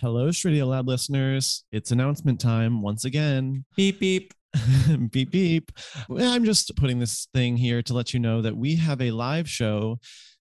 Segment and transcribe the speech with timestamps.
[0.00, 1.64] Hello, StraightioLab listeners.
[1.72, 3.64] It's announcement time once again.
[3.74, 4.32] Beep, beep.
[5.10, 5.72] beep, beep.
[6.08, 9.50] I'm just putting this thing here to let you know that we have a live
[9.50, 9.98] show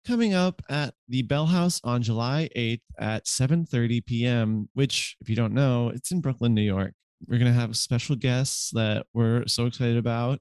[0.08, 5.36] coming up at the Bell House on July 8th at 7:30 p.m., which if you
[5.36, 6.96] don't know, it's in Brooklyn, New York.
[7.28, 10.40] We're going to have special guests that we're so excited about.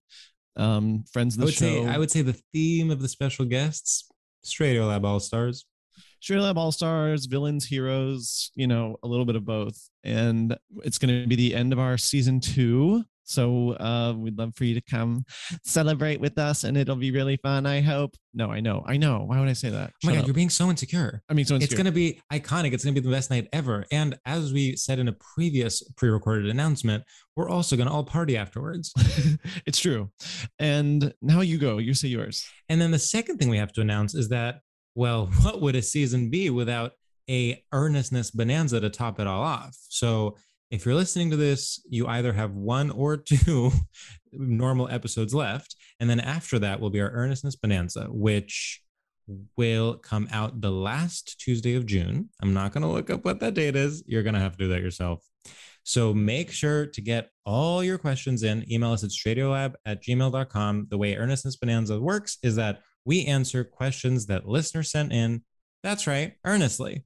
[0.56, 1.61] Um, friends of I the would show.
[1.67, 4.09] say I would say the theme of the special guests,
[4.43, 5.21] StraightioLab All
[6.22, 6.38] Stars.
[6.38, 9.77] Straight Lab All Stars, villains, heroes, you know, a little bit of both.
[10.05, 13.05] And it's going to be the end of our season two.
[13.25, 15.25] So uh, we'd love for you to come
[15.65, 17.66] celebrate with us and it'll be really fun.
[17.66, 18.15] I hope.
[18.34, 18.83] No, I know.
[18.87, 19.25] I know.
[19.27, 19.91] Why would I say that?
[19.91, 20.27] Oh my Shut god, up.
[20.27, 21.22] you're being so insecure.
[21.28, 22.72] I mean, so It's gonna be iconic.
[22.72, 23.87] It's gonna be the best night ever.
[23.93, 27.04] And as we said in a previous pre-recorded announcement,
[27.37, 28.93] we're also gonna all party afterwards.
[29.66, 30.10] it's true.
[30.59, 31.78] And now you go.
[31.78, 32.44] You say yours.
[32.69, 34.60] And then the second thing we have to announce is that,
[34.94, 36.92] well, what would a season be without
[37.28, 39.76] a earnestness bonanza to top it all off?
[39.88, 40.36] So
[40.70, 43.70] if you're listening to this, you either have one or two
[44.32, 45.76] normal episodes left.
[46.00, 48.82] And then after that will be our earnestness bonanza, which
[49.56, 52.30] will come out the last Tuesday of June.
[52.42, 54.03] I'm not going to look up what that date is.
[54.06, 55.22] You're going to have to do that yourself.
[55.84, 58.70] So make sure to get all your questions in.
[58.70, 60.86] Email us at straightiolab at gmail.com.
[60.91, 65.43] The way Earnestness Bonanza works is that we answer questions that listeners sent in.
[65.83, 67.05] That's right, earnestly.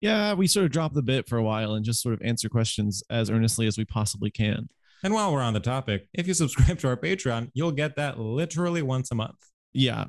[0.00, 2.48] Yeah, we sort of drop the bit for a while and just sort of answer
[2.48, 4.68] questions as earnestly as we possibly can.
[5.02, 8.18] And while we're on the topic, if you subscribe to our Patreon, you'll get that
[8.18, 9.36] literally once a month.
[9.72, 10.04] Yeah.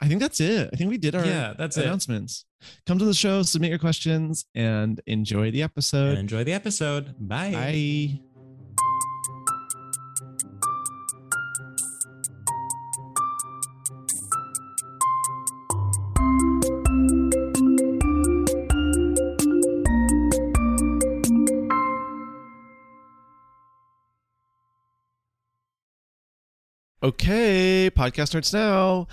[0.00, 0.70] I think that's it.
[0.72, 1.84] I think we did our Yeah, that's it.
[1.84, 2.44] announcements.
[2.86, 6.10] Come to the show, submit your questions, and enjoy the episode.
[6.10, 7.14] And enjoy the episode.
[7.18, 7.52] Bye.
[7.52, 8.25] Bye.
[27.10, 29.06] Okay, podcast starts now.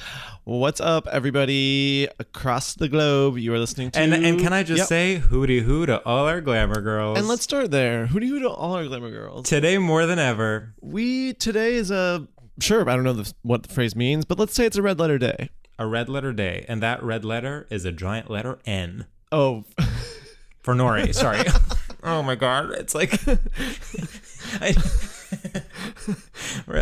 [0.45, 3.37] What's up, everybody across the globe?
[3.37, 3.99] You are listening to.
[3.99, 4.87] And and can I just Yep.
[4.87, 7.19] say hooty hoo to all our glamour girls?
[7.19, 8.07] And let's start there.
[8.07, 9.47] Do you to all our glamour girls?
[9.47, 12.27] today more than ever, We today is a
[12.59, 12.81] sure.
[12.89, 15.19] I don't know the, what the phrase means, but let's say it's a red letter
[15.19, 15.51] day.
[15.77, 19.65] a red letter day, and that red letter is a giant letter N Oh,
[20.63, 21.13] for Nori.
[21.13, 21.43] Sorry.
[22.03, 23.19] oh my god, it's like
[24.59, 24.73] I,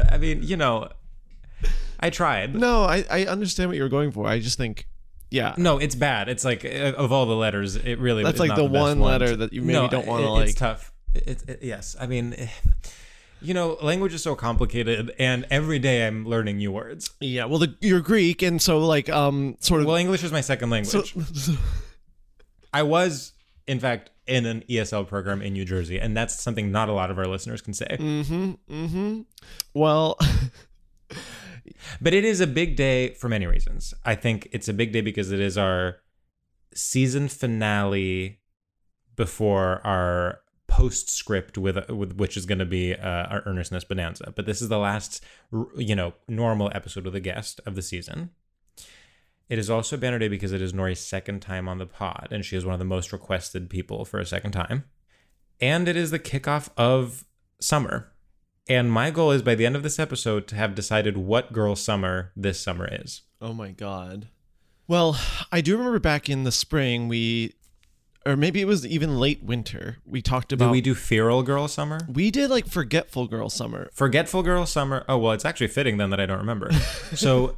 [0.10, 0.88] I mean, you know,
[2.02, 2.56] I tried.
[2.56, 4.28] no, I I understand what you were going for.
[4.28, 4.88] I just think,
[5.30, 6.30] yeah, No, it's bad.
[6.30, 8.74] It's like uh, of all the letters, it really That's is like not the best
[8.74, 9.12] one one.
[9.12, 10.92] letter that you maybe don't wanna, it- like- It's tough.
[11.14, 12.36] It, it, yes, I mean,
[13.42, 17.12] you know, language is so complicated, and every day I'm learning new words.
[17.20, 17.46] yeah.
[17.46, 19.88] Well, the, you're Greek, and so like um sort of.
[19.88, 21.16] Well, English is my second language.
[22.74, 23.34] I was,
[23.68, 27.12] in fact, in an ESL program in New Jersey, and that's something not a lot
[27.12, 27.98] of our listeners can say.
[28.00, 28.52] Mm-hmm.
[28.70, 29.22] Mm-hmm.
[29.74, 30.18] Well,
[32.00, 33.94] But it is a big day for many reasons.
[34.06, 35.98] I think it's a big day because it is our
[36.74, 38.40] season finale
[39.16, 44.32] before our postscript with with which is going to be uh, our earnestness bonanza.
[44.36, 45.24] But this is the last,
[45.76, 48.30] you know, normal episode with a guest of the season.
[49.50, 52.46] It is also banner day because it is Nori's second time on the pod, and
[52.46, 54.86] she is one of the most requested people for a second time.
[55.60, 57.26] And it is the kickoff of
[57.60, 58.11] summer.
[58.70, 61.76] And my goal is by the end of this episode to have decided what girl
[61.76, 63.22] summer this summer is.
[63.42, 64.28] oh my god.
[64.88, 65.18] Well,
[65.52, 67.54] I do remember back in the spring we,
[68.26, 69.98] or maybe it was even late winter.
[70.06, 72.00] We talked about we do feral girl summer?
[72.12, 73.90] we did like forgetful girl summer.
[73.94, 75.06] Forgetful girl summer.
[75.08, 76.72] Oh, well, it's actually fitting then that I don't remember.
[77.16, 77.56] So,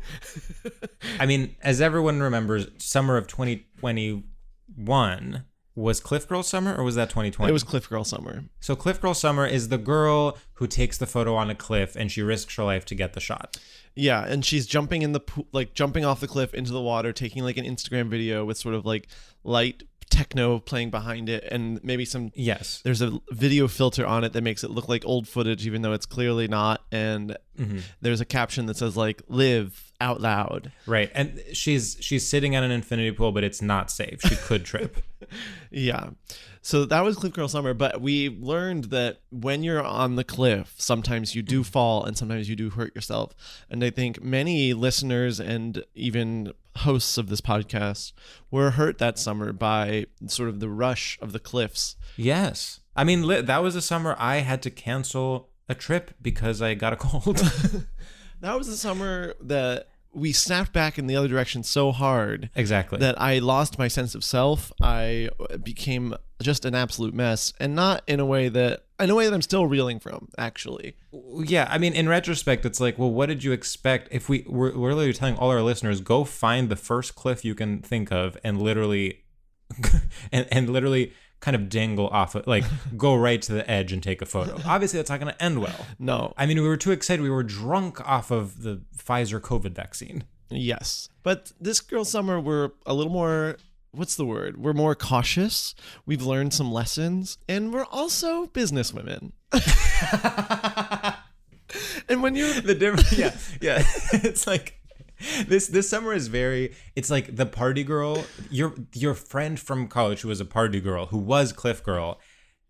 [1.20, 5.44] I mean, as everyone remembers, summer of 2021
[5.76, 7.50] was Cliff Girl summer or was that 2020?
[7.50, 8.44] It was Cliff Girl summer.
[8.60, 12.12] So Cliff Girl Summer is the girl who takes the photo on a cliff and
[12.12, 13.58] she risks her life to get the shot.
[13.96, 17.12] Yeah, and she's jumping in the pool, like jumping off the cliff into the water,
[17.14, 19.08] taking like an Instagram video with sort of like
[19.44, 22.32] light techno playing behind it, and maybe some.
[22.36, 22.82] Yes.
[22.84, 25.94] There's a video filter on it that makes it look like old footage, even though
[25.94, 26.82] it's clearly not.
[26.92, 27.80] And Mm-hmm.
[28.02, 31.12] there's a caption that says like "Live out loud." Right.
[31.14, 34.22] And she's she's sitting at an infinity pool, but it's not safe.
[34.22, 35.04] She could trip.
[35.72, 36.12] Yeah.
[36.62, 40.76] So that was Cliff Girl Summer, but we learned that when you're on the cliff,
[40.78, 41.72] sometimes you do mm-hmm.
[41.72, 43.34] fall and sometimes you do hurt yourself.
[43.70, 48.14] And I think many listeners and even hosts of this podcast
[48.50, 51.96] were hurt that summer by sort of the rush of the cliffs.
[52.16, 52.80] yes.
[52.96, 56.94] I mean, that was a summer I had to cancel a trip because I got
[56.94, 57.42] a cold.
[58.44, 63.00] That was the summer that we snapped back in the other direction so hard exactly.
[63.00, 64.70] that I lost my sense of self.
[64.82, 65.30] I
[65.64, 69.34] became just an absolute mess, and not in a way that in a way that
[69.34, 70.28] I'm still reeling from.
[70.38, 74.10] Actually, yeah, I mean, in retrospect, it's like, well, what did you expect?
[74.12, 77.56] If we we're, we're literally telling all our listeners, go find the first cliff you
[77.56, 79.24] can think of, and literally,
[80.34, 81.14] and and literally
[81.44, 82.64] kind of dangle off it, like
[82.98, 84.58] go right to the edge and take a photo.
[84.66, 85.86] Obviously, that's not going to end well.
[86.00, 86.34] no.
[86.38, 87.22] I mean, we were too excited.
[87.22, 90.24] We were drunk off of the Pfizer COVID vaccine.
[90.50, 91.10] Yes.
[91.22, 93.58] But this girl summer we're a little more
[93.92, 94.58] what's the word?
[94.58, 95.76] We're more cautious.
[96.06, 99.34] We've learned some lessons and we're also business women.
[102.08, 104.80] and when you're the difference yeah yeah it's like
[105.48, 110.22] this this summer is very it's like the party girl your your friend from college
[110.22, 112.20] who was a party girl who was cliff girl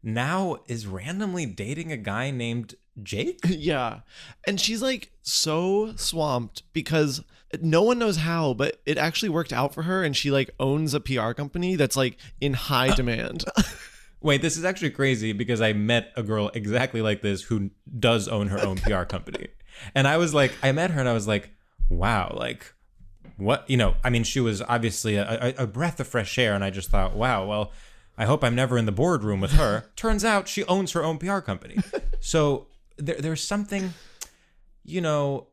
[0.02, 4.02] now is randomly dating a guy named jake yeah.
[4.46, 7.24] And she's like so swamped because
[7.62, 10.94] no one knows how, but it actually worked out for her and she like owns
[10.94, 12.96] a PR company that's like in high uh.
[12.96, 13.46] demand.
[14.22, 17.70] wait this is actually crazy because i met a girl exactly like this who
[18.00, 19.50] does own her own pr company
[19.94, 21.52] and i was like i met her and i was like
[21.98, 22.74] wow like
[23.38, 26.54] what you know i mean she was obviously a, a, a breath of fresh air
[26.54, 27.72] and i just thought wow well
[28.18, 29.86] i hope i'm never in the boardroom with her.
[29.96, 31.78] Turns out she owns her own pr company.
[32.20, 32.68] So
[32.98, 33.94] there, there's something
[34.86, 35.48] you know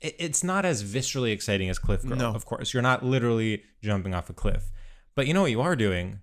[0.00, 2.30] it, it's not as viscerally exciting as cliff girl No.
[2.34, 2.72] of course.
[2.74, 4.70] You're not literally jumping off a cliff.
[5.14, 6.20] But you know what you are doing?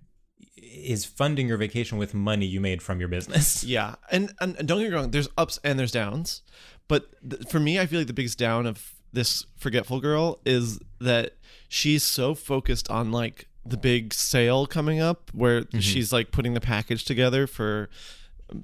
[0.56, 3.64] Is funding your vacation with money you made from your business.
[3.76, 5.10] Yeah, and, and don't get me wrong.
[5.10, 6.42] There's ups and there's downs,
[6.88, 10.78] but th- for me, I feel like the biggest down of this forgetful girl is
[11.00, 11.34] that
[11.68, 16.60] she's so focused on like the big sale coming up, where she's like putting the
[16.60, 17.88] package together for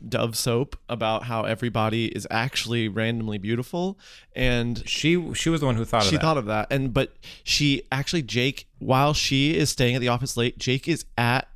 [0.09, 3.99] Dove soap about how everybody is actually randomly beautiful,
[4.37, 6.23] and she she was the one who thought of she that.
[6.23, 6.69] thought of that.
[6.71, 11.05] And but she actually jake while she is staying at the office late jake is
[11.19, 11.49] at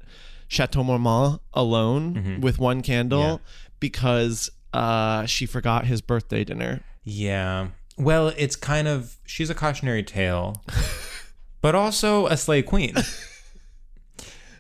[0.48, 3.30] chateau marmont alone with one candle Mm-hmm.
[3.30, 3.38] Yeah.
[3.78, 6.80] because uh she forgot his birthday dinner.
[7.04, 10.62] Yeah well it's kind of she's a cautionary tale
[11.60, 12.94] but also a slay queen.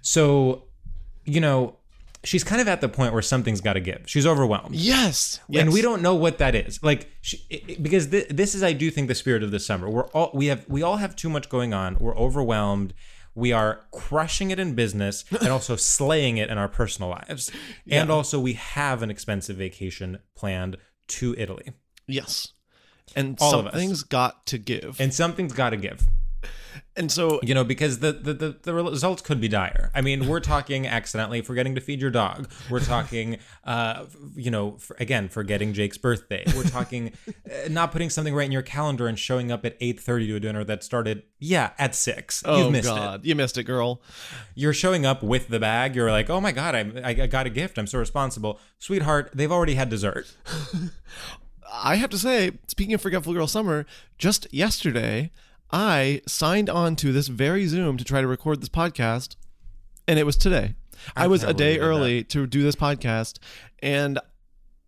[0.02, 0.64] So
[1.24, 1.76] you know
[2.24, 4.02] she's kind of at the point where something's got to give.
[4.06, 4.74] She's overwhelmed.
[4.74, 6.82] Yes, and we don't know what that is.
[6.82, 9.88] Like she, it- because thi- this is i do think the spirit of this summer.
[9.90, 11.96] We're all we have we all have too much going on.
[11.98, 12.94] We're overwhelmed.
[13.34, 17.50] We are crushing it in business and also slaying it in our personal lives.
[17.90, 20.76] And also we have an expensive vacation planned
[21.08, 21.72] to italy.
[22.06, 22.52] Yes
[23.14, 25.00] and All something's got to give.
[25.00, 26.06] And something's got to give.
[26.98, 29.90] And so you know because the, the the the results could be dire.
[29.94, 32.50] I mean we're talking accidentally forgetting to feed your dog.
[32.70, 36.44] We're talking uh you know for, again forgetting jake's birthday.
[36.56, 40.26] We're talking uh, not putting something right in your calendar and showing up at 8.30
[40.28, 43.58] to a dinner that started yeah at 6 oh you've missed god, it you missed
[43.58, 44.00] it, girl.
[44.54, 45.94] you're showing up with the bag.
[45.94, 47.76] You're like oh my god I I got a gift.
[47.76, 48.58] I'm so responsible.
[48.78, 50.34] Sweetheart they've already had dessert
[51.82, 53.86] I have to say, speaking of Forgetful Girl Summer,
[54.18, 55.30] just yesterday
[55.70, 59.36] I signed on to this very Zoom to try to record this podcast,
[60.08, 60.74] and it was today.
[61.16, 63.38] I, I was a day early to do this podcast,
[63.80, 64.18] and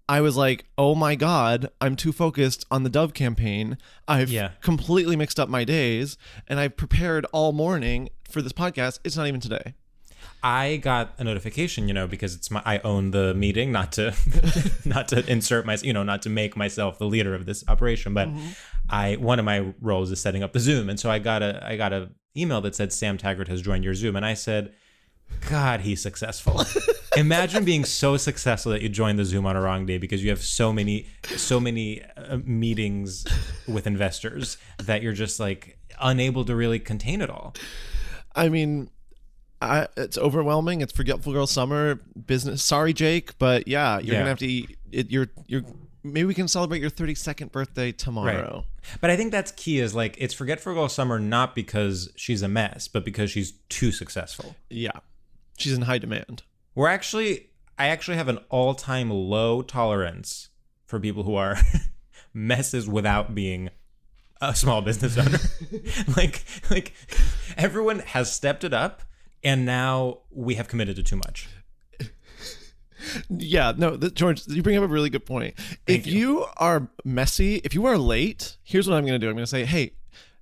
[0.09, 3.77] I was like, "Oh my god, I'm too focused on the Dove campaign.
[4.07, 4.53] I've Yeah.
[4.63, 6.17] completely mixed up my days,
[6.47, 9.01] and I've prepared all morning for this podcast.
[9.05, 9.75] It's not even today."
[10.43, 14.15] I got a notification, you know, because it's my I own the meeting, not to
[14.85, 18.15] not to insert my, you know, not to make myself the leader of this operation,
[18.15, 18.29] but
[18.89, 21.65] I one of my roles is setting up the Zoom, and so I got a
[21.67, 24.73] I got a email that said Sam Taggart has joined your Zoom, and I said,
[25.49, 26.63] God, he's successful.
[27.17, 30.31] Imagine being so successful that you join the Zoom on a wrong day because you
[30.31, 33.27] have so many so many uh, meetings
[33.67, 37.55] with investors that you're just like unable to really contain it all.
[38.35, 38.91] I mean,
[39.61, 40.81] I, it's overwhelming.
[40.81, 41.97] It's Forgetful Girl Summer
[42.27, 42.63] business.
[42.63, 44.21] Sorry, Jake, but yeah, you're Yeah.
[44.21, 44.79] gonna have to eat.
[44.93, 45.63] It, you're you're.
[46.05, 48.65] Maybe we can celebrate your 32nd birthday tomorrow.
[49.01, 52.49] But I think that's key is like it's Forgetful Girl Summer not because she's a
[52.49, 54.55] mess, but because she's too successful.
[54.71, 54.93] Yeah,
[55.59, 56.45] she's in high demand.
[56.75, 57.49] We're actually
[57.79, 60.49] I actually have an all-time low tolerance
[60.87, 61.57] for people who are
[62.33, 63.71] messes without being
[64.41, 65.39] a small business owner.
[66.17, 66.93] like like
[67.57, 69.03] everyone has stepped it up
[69.43, 71.49] and now we have committed to too much.
[73.31, 75.55] Yeah, no, th- George, you bring up a really good point.
[75.87, 76.47] if you.
[76.57, 79.29] are messy, if you are late, here's what I'm going to do.
[79.29, 79.93] I'm going to say, hey,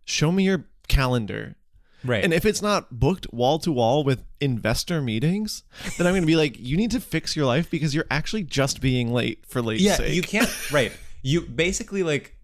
[0.05, 1.57] show me your calendar.
[2.05, 2.25] Right.
[2.25, 5.65] And if it's not booked wall to wall with investor meetings,
[5.99, 8.45] then I'm going to be like, you need to fix your life because you're actually
[8.45, 10.15] just being late for late yeah, sake.
[10.15, 10.93] you can't right.
[11.23, 12.37] You basically like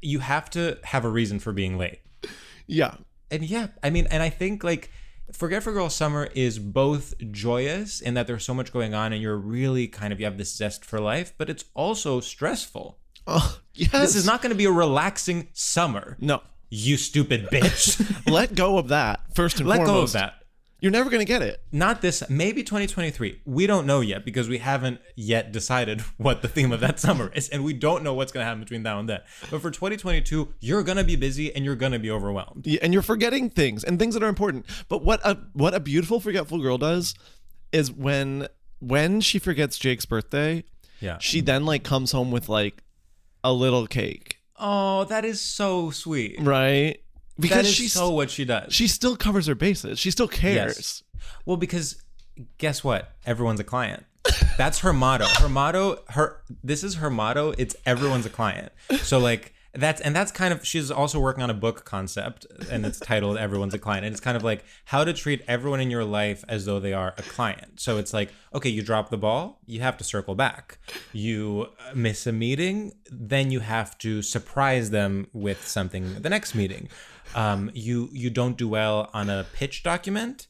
[0.00, 2.00] you have to have a reason for being late.
[2.66, 2.94] Yeah.
[3.30, 4.90] And yeah, I mean, and I think like
[5.32, 9.36] Forgetful Girl Summer is both joyous in that there's so much going on and you're
[9.36, 12.98] really kind of you have this zest for life, but it's also stressful.
[13.26, 13.90] Oh, yes.
[13.90, 16.16] This is not going to be a relaxing summer.
[16.20, 16.42] No.
[16.70, 18.26] You stupid bitch.
[18.30, 19.96] Let go of that first and Let foremost.
[19.96, 20.34] go of that.
[20.86, 21.60] You're never going to get it.
[21.72, 23.40] Not this, maybe 2023.
[23.44, 27.32] We don't know yet because we haven't yet decided what the theme of that summer
[27.34, 27.48] is.
[27.48, 29.18] And we don't know what's going to happen between now and then.
[29.50, 32.68] But for 2022, you're going to be busy and you're going to be overwhelmed.
[32.68, 34.64] Yeah, and you're forgetting things and things that are important.
[34.88, 37.16] But what a what a beautiful forgetful girl does
[37.72, 38.46] is when
[38.78, 40.62] when she forgets Jake's birthday,
[41.00, 41.18] Yeah.
[41.18, 42.84] she then like comes home with like
[43.42, 46.36] a little cake, Oh, that is so sweet.
[46.40, 46.98] right?
[47.38, 48.72] Because she's so what she does.
[48.72, 49.98] she still covers her bases.
[49.98, 50.76] She still cares.
[50.76, 51.02] Yes.
[51.44, 52.02] Well, because
[52.58, 53.12] guess what?
[53.26, 54.04] Everyone's a client.
[54.56, 55.26] That's her motto.
[55.38, 57.52] Her motto, her this is her motto.
[57.58, 58.72] It's everyone's a client.
[59.02, 62.84] So like that's and that's kind of she's also working on a book concept and
[62.86, 64.04] it's titled Everyone's a Client.
[64.04, 66.92] And it's kind of like how to treat everyone in your life as though they
[66.92, 67.80] are a client.
[67.80, 70.78] So it's like, okay, you drop the ball, you have to circle back.
[71.12, 76.88] You miss a meeting, then you have to surprise them with something the next meeting.
[77.34, 80.46] Um, you you don't do well on a pitch document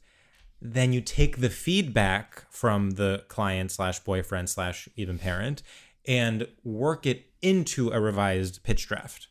[0.61, 5.62] then you take the feedback from the client slash boyfriend slash even parent
[6.06, 9.28] and work it into a revised pitch draft.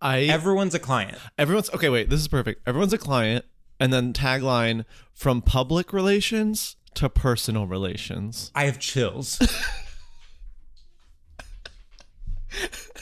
[0.00, 1.18] I Everyone's a client.
[1.38, 1.88] everyone's okay.
[1.88, 2.66] Wait, this is perfect.
[2.66, 3.44] Everyone's a client,
[3.80, 8.50] and then tagline from public relations to personal relations.
[8.54, 9.40] I have chills.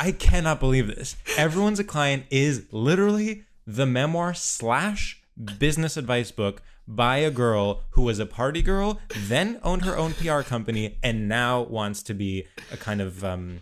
[0.01, 1.17] I cannot believe this.
[1.37, 5.23] Everyone's a client is literally the memoir slash
[5.59, 10.15] business advice book by a girl who was a party girl, then owned her own
[10.15, 13.61] PR company, and now wants to be a kind of um,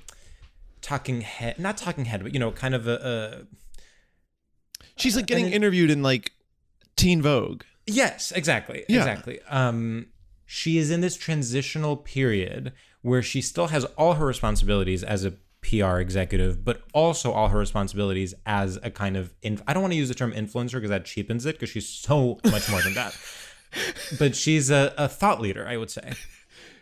[0.80, 3.46] talking head, not talking head, but you know, kind of a,
[4.96, 6.32] She's like getting then- interviewed in like
[6.96, 7.62] Teen Vogue.
[7.86, 8.98] yes, exactly, Yeah.
[8.98, 9.40] exactly.
[9.48, 10.06] Um,
[10.46, 15.34] she is in this transitional period where she still has all her responsibilities as a
[15.62, 19.92] PR executive, but also all her responsibilities as a kind of inf- I don't want
[19.92, 22.94] to use the term influencer because that cheapens it because she's so much more than
[22.94, 23.16] that.
[24.18, 26.14] But she's a, a thought leader, I would say.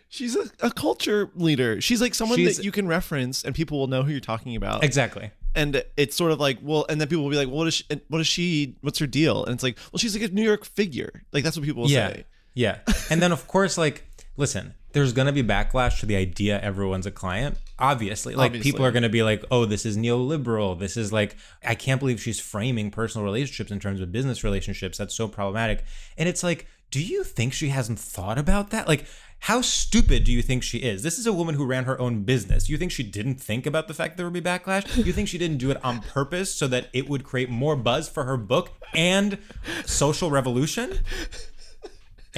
[0.08, 1.82] She's a, a culture leader.
[1.82, 4.56] She's like someone She's- that you can reference and people will know who you're talking
[4.56, 4.82] about.
[4.82, 5.30] Exactly.
[5.54, 7.74] And it's sort of like, well, and then people will be like, well, what is
[7.74, 9.44] she, what is she, what's her deal?
[9.44, 11.24] And it's like, well, she's like a New York figure.
[11.32, 12.24] Like that's what people will yeah say.
[12.54, 12.78] yeah
[13.10, 14.07] and then of course like
[14.38, 17.58] listen, there's going to be backlash to the idea everyone's a client.
[17.78, 18.72] Obviously, like Obviously.
[18.72, 20.78] people are going to be like, "Oh, this is neoliberal.
[20.78, 24.96] This is like I can't believe she's framing personal relationships in terms of business relationships.
[24.96, 25.84] That's so problematic."
[26.16, 28.88] And it's like, do you think she hasn't thought about that?
[28.88, 29.04] Like
[29.40, 31.02] how stupid do you think she is?
[31.02, 32.68] This is a woman who ran her own business.
[32.68, 35.04] You think she didn't think about the fact there would be backlash?
[35.04, 38.08] You think she didn't do it on purpose so that it would create more buzz
[38.08, 39.38] for her book and
[39.86, 40.98] social revolution?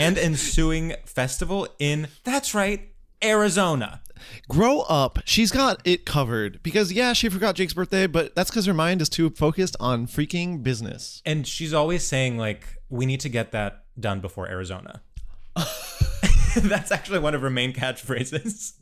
[0.01, 2.89] And ensuing festival in that's right
[3.23, 4.01] arizona
[4.51, 5.19] Grow up.
[5.25, 9.01] She's got it covered because yeah, she forgot Jake's birthday, but that's because her mind
[9.01, 11.23] is too focused on freaking business.
[11.25, 15.01] and she's always saying like we need to get that done before arizona
[16.57, 18.73] that's actually one of her main catchphrases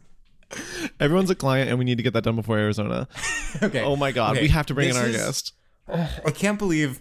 [0.98, 3.06] Everyone's a client, and we need to get that done before Arizona.
[3.62, 5.52] okay Oh my god, Okay, we have to bring in our is- guest.
[5.88, 7.00] i can't believe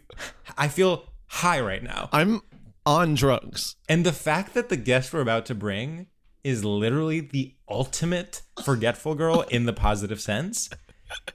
[0.58, 2.42] i feel high right now I'm
[2.88, 3.76] on drugs.
[3.90, 6.08] and the fact that the guest we're about to bring
[6.44, 10.70] is literally the ultimate forgetful girl in the positive sense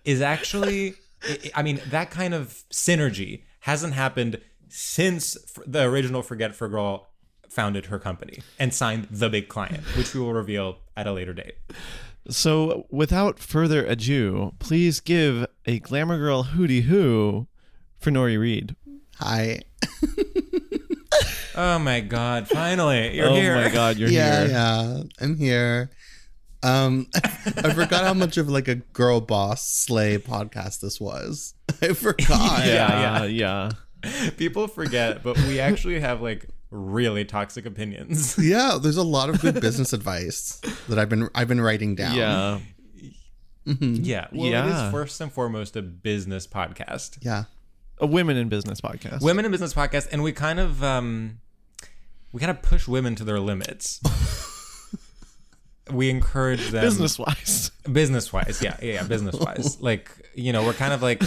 [0.04, 6.68] is actually I- I mean that kind of synergy hasn't happened since the original Forgetful
[6.68, 7.08] Girl
[7.48, 11.34] founded her company and signed the big client, which we will reveal at a later
[11.34, 11.56] date.
[12.30, 17.46] So, without further ado, please give a glamour girl hootie hoo
[17.98, 18.74] for Nori Reed.
[19.16, 19.60] Hi.
[21.54, 23.54] Oh my god, finally, you're oh here.
[23.56, 24.50] Oh my god, you're yeah, here.
[24.50, 25.02] yeah.
[25.20, 25.90] I'm here.
[26.62, 31.54] Um, I forgot how much of like a girl boss slay podcast this was.
[31.82, 32.66] I forgot.
[32.66, 33.70] Yeah, yeah,
[34.04, 34.30] yeah.
[34.36, 38.36] People forget, but we actually have like really toxic opinions.
[38.42, 42.16] Yeah, there's a lot of good business advice that I've been I've been writing down.
[42.16, 42.58] Yeah.
[43.64, 44.86] Yeah, well, Yeah.
[44.86, 47.18] is first and foremost a business podcast.
[47.20, 47.44] Yeah.
[48.02, 49.22] A women in business podcast.
[49.22, 51.38] women in business podcast and we kind of um
[52.32, 54.00] we kind of push women to their limits
[55.90, 57.70] we encourage them business wise.
[57.90, 61.22] business wise yeah yeah, yeah business wise like you know we're kind of like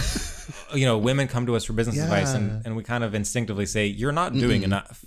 [0.74, 3.66] you know women come to us for business advice and, and we kind of instinctively
[3.66, 5.04] say you're not doing enough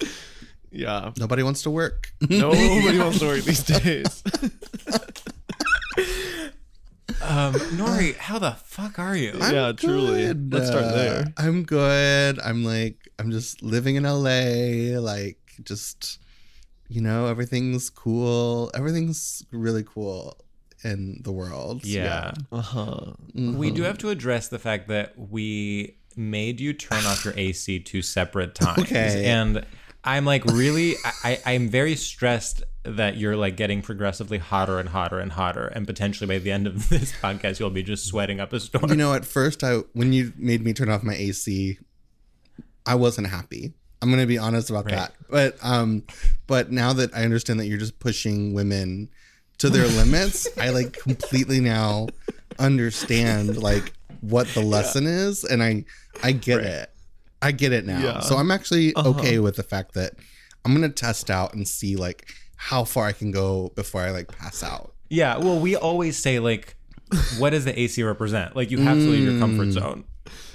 [0.71, 1.11] Yeah.
[1.17, 2.13] Nobody wants to work.
[2.29, 4.21] Nobody wants to work these days.
[7.29, 10.25] Um nori how the fuck are you yeah, truly.
[10.27, 10.53] Good.
[10.53, 11.33] Let's start Uh, there.
[11.37, 12.39] I'm good.
[12.39, 16.19] I'm like I'm just living in LA, like just
[16.87, 18.71] you know, everything's cool.
[18.73, 20.35] Everything's really cool
[20.83, 21.85] in the world.
[21.85, 23.13] yeah, Uh huh.
[23.35, 27.79] we do have to address the fact that we made you turn off your AC
[27.81, 28.79] two separate times.
[28.79, 29.25] Okay.
[29.25, 29.65] And
[30.03, 31.11] I'm like really I,
[31.45, 35.85] I I'm very stressed that you're like getting progressively hotter and hotter and hotter and
[35.85, 38.89] potentially by the end of this podcast you'll be just sweating up a storm.
[38.89, 41.77] You know, at first I when you made me turn off my AC,
[42.85, 43.73] I wasn't happy.
[44.01, 44.95] I'm gonna be honest about Right.
[44.95, 45.13] that.
[45.29, 46.03] But um
[46.47, 49.09] but now that I understand that you're just pushing women
[49.57, 52.07] to their limits, I like completely now
[52.57, 55.83] understand like what the lesson is and I
[56.23, 56.89] I get it.
[57.41, 57.99] I get it now.
[57.99, 58.19] Yeah.
[58.19, 59.09] So I'm actually Uh-huh.
[59.11, 60.13] okay with the fact that
[60.65, 64.27] I'm gonna test out and see like how far I can go before I like
[64.27, 64.93] pass out.
[65.09, 66.75] yeah, well we always say like
[67.39, 68.55] what does the AC represent?
[68.55, 70.03] Like you have to leave your comfort zone.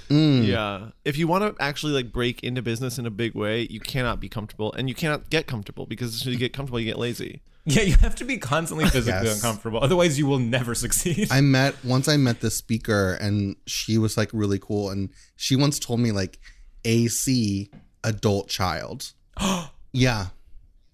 [0.09, 0.45] Mm.
[0.45, 0.89] Yeah.
[1.03, 4.19] If you want to actually like break into business in a big way, you cannot
[4.19, 6.85] be comfortable and you cannot get comfortable because as soon as you get comfortable, you
[6.85, 7.41] get lazy.
[7.65, 9.37] Yeah, you have to be constantly physically Yes.
[9.43, 9.79] uncomfortable.
[9.83, 11.27] Otherwise you will never succeed.
[11.31, 15.55] I met once I met this speaker and she was like really cool and she
[15.55, 16.39] once told me like
[16.85, 17.69] AC
[18.03, 19.11] adult child.
[19.91, 20.27] yeah,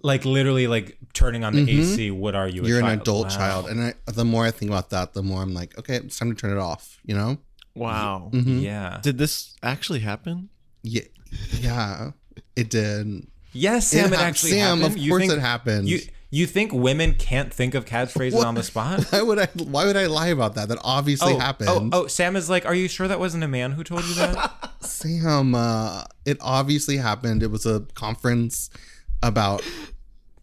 [0.02, 2.64] like literally like turning on the AC, what are you?
[2.66, 3.02] you're an child?
[3.02, 3.36] adult Wow.
[3.38, 6.18] child and I, the more I think about that the more I'm like okay, it's
[6.18, 7.38] time to turn it off, you know?
[7.76, 8.30] Wow.
[8.34, 8.62] Mhm.
[8.62, 9.00] Yeah.
[9.02, 10.50] Did this actually happen?
[10.84, 11.04] Yeah.
[11.60, 12.12] Yeah.
[12.56, 13.28] It did.
[13.54, 14.96] Yes, Sam, it, hap- actually Sam, happened.
[14.96, 15.88] of You course think- it happened.
[15.90, 16.00] You
[16.34, 18.48] you think women can't think of catchphrases What?
[18.48, 19.04] on the spot?
[19.12, 20.70] why would I why would I lie about that?
[20.70, 21.94] That obviously oh, happened.
[21.94, 24.16] oh, oh, Sam is like, are you sure that wasn't a man who told you
[24.16, 24.72] that?
[24.80, 27.44] Sam, uh, it obviously happened.
[27.44, 28.70] It was a conference
[29.22, 29.62] about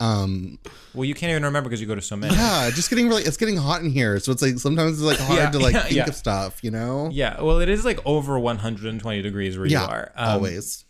[0.01, 0.61] um
[0.95, 2.35] well, you can't even remember because you go to so many.
[2.35, 4.21] yeah, just getting really it's getting hot in here.
[4.21, 6.07] So it's like sometimes it's like hard Yeah, to like yeah, think yeah.
[6.07, 7.09] of stuff, you know?
[7.11, 10.13] Yeah, well, it is like over 120 degrees where you are.
[10.15, 10.85] Um, always.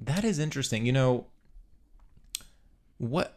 [0.00, 0.86] That is interesting.
[0.86, 1.26] You know,
[2.98, 3.35] what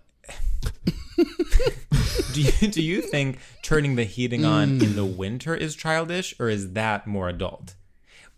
[2.33, 4.83] do you do you think turning the heating on mm.
[4.83, 7.75] in the winter is childish or is that more adult?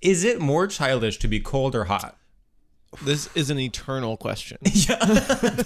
[0.02, 2.18] Is it more childish to be cold or hot?
[3.04, 4.58] This is an eternal question.
[4.64, 4.98] yeah.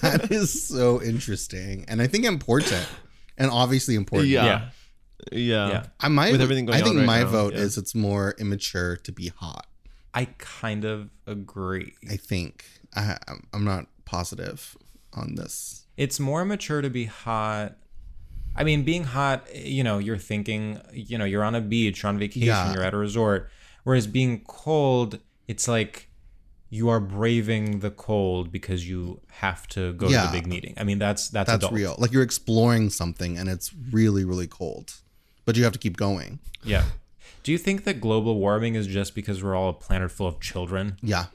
[0.02, 1.86] That is so interesting.
[1.88, 2.88] And I think important.
[3.38, 4.30] And obviously important.
[4.30, 4.46] Yeah.
[4.46, 4.70] Yeah.
[5.32, 5.68] Yeah.
[5.70, 5.86] Yeah.
[6.00, 7.62] I might With everything going I think on right my now, vote yeah.
[7.62, 9.66] is it's more immature to be hot.
[10.14, 11.94] I kind of agree.
[12.10, 14.78] I think I I'm- I'm not positive
[15.14, 15.85] on this.
[15.98, 17.74] It's more mature to be hot.
[18.56, 22.10] I mean, being hot, you know, you're thinking, you know, you're on a beach, you're
[22.10, 22.74] on vacation, Yeah.
[22.74, 23.50] you're at a resort.
[23.84, 26.10] Whereas being cold, it's like
[26.70, 30.74] you are braving the cold because you have to go to the big meeting.
[30.78, 31.74] I mean, that's that's, That's adult.
[31.74, 31.96] real.
[32.00, 34.94] Like you're exploring something and it's really, really cold,
[35.46, 36.40] but you have to keep going.
[36.64, 36.86] Yeah.
[37.44, 40.40] Do you think that global warming is just because we're all a planet full of
[40.40, 40.98] children?
[41.04, 41.26] Yeah.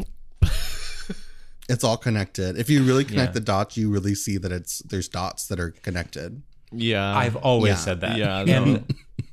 [1.70, 2.58] It's all connected.
[2.58, 3.40] If you really connect Yeah.
[3.40, 6.42] the dots, you really see that it's there's dots that are connected.
[6.72, 7.16] Yeah.
[7.16, 7.76] I've always yeah.
[7.76, 8.16] said that.
[8.16, 8.82] Yeah, And no.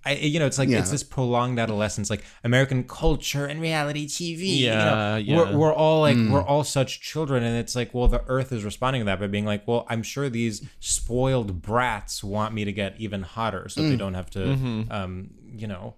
[0.05, 0.79] I, you know, it's like Yeah.
[0.79, 4.39] it's this prolonged adolescence, like American culture and reality TV.
[4.57, 5.35] you Yeah, know, yeah.
[5.37, 6.31] We're, we're all like Mm.
[6.31, 9.27] we're all such children, and it's like, well, the Earth is responding to that by
[9.27, 13.81] being like, well, I'm sure these spoiled brats want me to get even hotter, so
[13.83, 13.99] they Mm.
[13.99, 14.91] don't have to, Mm-hmm.
[14.91, 15.95] um, you know,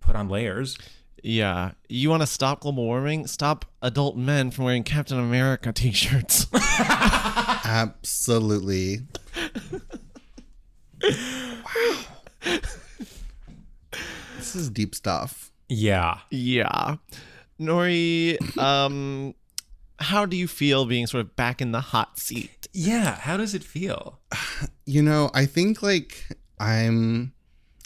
[0.00, 0.78] put on layers.
[1.22, 1.72] Yeah.
[1.88, 3.26] You want to stop global warming?
[3.26, 6.46] Stop adult men from wearing Captain America t shirts.
[7.64, 9.00] Absolutely.
[11.02, 12.04] wow.
[14.36, 15.50] This is deep stuff.
[15.68, 16.18] Yeah.
[16.30, 16.96] yeah.
[17.60, 19.34] Nori, um,
[19.98, 22.68] how do you feel being sort of back in the hot seat?
[22.72, 23.16] Yeah.
[23.16, 24.20] How does it feel?
[24.86, 26.24] You know, I think like
[26.58, 27.32] I'm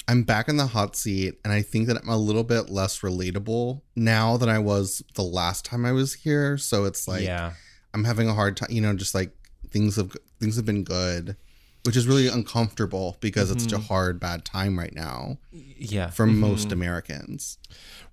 [0.08, 3.00] I'm back in the hot seat and I think that I'm a little bit less
[3.00, 6.58] relatable now than I was the last time I was here.
[6.58, 7.52] So it's like yeah.
[7.94, 9.30] I'm having a hard time, you know, just like
[9.70, 11.36] things have things have been good,
[11.84, 16.10] which is really uncomfortable because it's such a hard bad time right now Yeah.
[16.10, 17.58] for most Americans.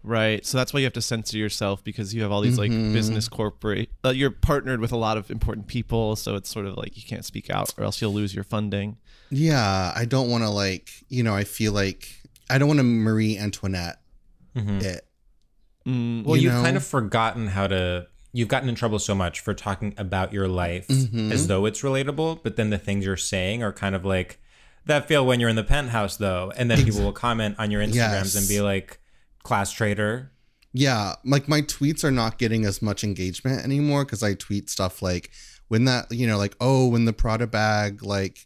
[0.04, 0.46] Right.
[0.46, 2.94] So that's why you have to censor yourself because you have all these like Mhm.
[2.94, 3.90] business corporate.
[4.06, 7.04] Uh, you're partnered with a lot of important people, so it's sort of like you
[7.04, 8.98] can't speak out or else you'll lose your funding.
[9.32, 12.10] Yeah, I don't want to like, you know, I feel like
[12.50, 14.02] I don't want to Marie Antoinette
[14.56, 14.82] Mhm.
[14.84, 15.06] it.
[15.88, 18.08] Mm, Well, you you've kind of forgotten how to.
[18.32, 21.32] You've gotten in trouble so much for talking about your life Mhm.
[21.32, 24.40] as though it's relatable, but then the things you're saying are kind of like
[24.86, 27.82] that feel when you're in the penthouse, though, and then people will comment on your
[27.82, 28.36] Instagrams Yes.
[28.36, 29.00] and be like,
[29.44, 30.32] "Class traitor."
[30.74, 35.02] Yeah, like my tweets are not getting as much engagement anymore because I tweet stuff
[35.02, 35.32] like
[35.68, 38.46] when that, you know, like, oh, when the Prada bag like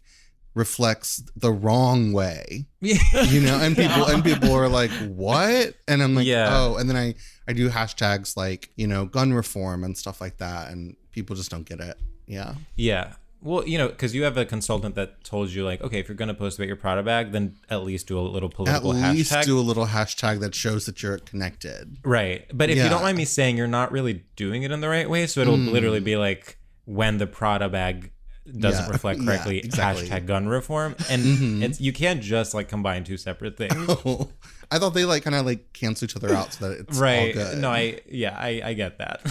[0.56, 5.74] reflects the wrong way, you know, and people and people are like, what?
[5.88, 6.50] And I'm like, Yeah.
[6.52, 7.16] oh, and then I
[7.48, 11.50] I do hashtags like, you know, gun reform and stuff like that, and people just
[11.52, 11.98] don't get it.
[12.28, 12.56] Yeah.
[12.76, 13.14] Yeah.
[13.42, 16.16] Well, you know, because you have a consultant that told you, like, okay, if you're
[16.16, 19.14] going to post about your Prada bag, then at least do a little political At
[19.14, 19.44] least hashtag.
[19.44, 21.98] do a little hashtag that shows that you're connected.
[22.06, 22.46] Right.
[22.54, 25.10] But if you don't mind me saying, you're not really doing it in the right
[25.10, 25.28] way.
[25.28, 25.74] So it'll Mm.
[25.74, 28.13] literally be like when the Prada bag
[28.46, 28.92] doesn't Yeah.
[28.92, 30.08] reflect Yeah, correctly, exactly.
[30.10, 30.96] hashtag gun reform.
[31.10, 31.64] And Mhm.
[31.64, 33.74] it's you can't just like combine two separate things.
[34.06, 34.30] Oh,
[34.72, 37.36] I thought they like kind of like cancel each other out so that it's right.
[37.38, 37.58] All good.
[37.60, 39.22] No, I yeah, I, I get that.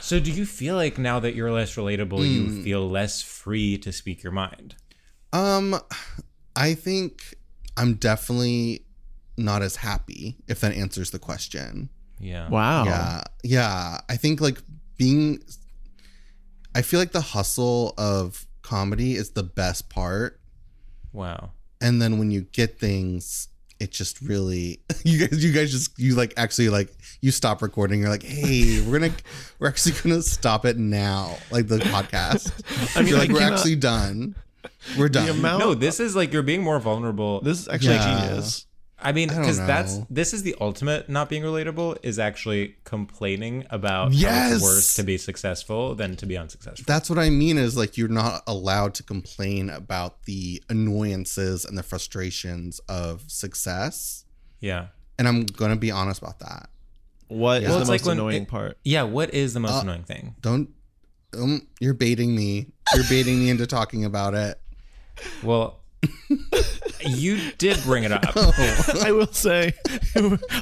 [0.00, 2.64] so do you feel like now that you're less relatable, you Mm.
[2.64, 4.74] feel less free to speak your mind?
[5.32, 5.80] Um,
[6.54, 7.34] I think
[7.76, 8.84] I'm definitely
[9.36, 11.88] not as happy if that answers the question.
[12.20, 12.48] Yeah.
[12.48, 12.84] wow.
[12.84, 13.22] Yeah.
[13.42, 14.00] Yeah.
[14.08, 14.58] I think like
[14.96, 15.42] being,
[16.74, 20.40] I feel like the hustle of comedy is the best part.
[21.12, 21.50] Wow.
[21.80, 23.48] And then when you get things,
[23.80, 28.00] it just really, you guys, you guys just, you like actually like, you stop recording.
[28.00, 29.22] You're like, hey, we're going to,
[29.58, 31.36] we're actually going to stop it now.
[31.50, 32.50] Like the podcast.
[32.96, 34.34] I mean, You're like, I we're cannot- actually done.
[34.98, 35.42] We're done.
[35.42, 37.40] No, this is like you're being more vulnerable.
[37.40, 38.26] this is actually Yeah.
[38.28, 38.66] genius.
[39.04, 44.14] I mean, because that's this is the ultimate not being relatable is actually complaining about
[44.14, 46.84] how it's worse to be successful than to be unsuccessful.
[46.86, 51.76] That's what I mean is like you're not allowed to complain about the annoyances and
[51.76, 54.24] the frustrations of success.
[54.60, 54.86] yeah.
[55.16, 56.70] And I'm going to be honest about that.
[57.28, 57.68] What is Yeah.
[57.68, 58.78] the Well, it's most like annoying it- part?
[58.84, 59.04] Yeah.
[59.04, 60.34] What is the most Uh, annoying thing?
[60.40, 60.70] Don't
[61.36, 62.72] um you're baiting me.
[62.94, 64.60] You're baiting me into talking about it.
[65.42, 65.80] Well,
[67.00, 68.24] you did bring it up.
[69.04, 69.72] I will say,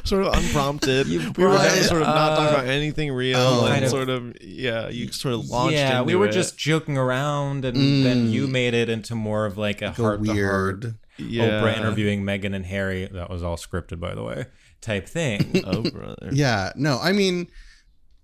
[0.04, 1.06] sort of unprompted.
[1.06, 2.50] You we were brought gonna sort of not talk up.
[2.58, 3.60] about anything real, Oh.
[3.64, 5.76] and Kind of- sort of yeah, you sort of launched.
[5.76, 6.32] yeah, we were it.
[6.32, 8.02] just joking around, and Mm.
[8.02, 10.94] then you made it into more of like a Like heart to heart weird.
[11.18, 11.60] yeah.
[11.62, 13.06] Oprah interviewing Meghan and Harry.
[13.06, 14.46] That was all scripted, by the way.
[14.80, 15.62] Type thing.
[15.66, 16.30] Oh brother.
[16.32, 17.46] Yeah, no, I mean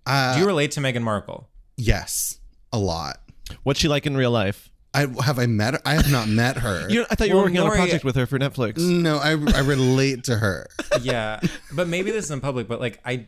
[0.07, 1.49] uh Do you relate to Meghan Markle?
[1.77, 2.39] yes,
[2.73, 3.21] a lot.
[3.63, 4.69] What's she like in real life?
[4.95, 5.81] I have I met her?
[5.85, 6.89] I have not met her.
[6.91, 8.79] You, I thought you were Well, working on a Nori- project with her for Netflix.
[8.79, 10.67] no, I I relate to her.
[11.03, 11.41] yeah
[11.73, 13.27] but maybe this is in public but like i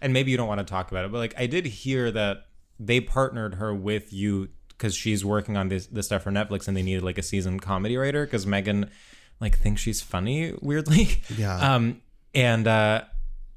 [0.00, 2.46] and maybe you don't want to talk about it but like i did hear that
[2.78, 6.76] they partnered her with you because she's working on this this stuff for netflix and
[6.76, 8.88] they needed like a seasoned comedy writer because Meghan
[9.40, 11.74] like thinks she's funny weirdly Yeah.
[11.74, 12.00] um
[12.34, 13.02] and uh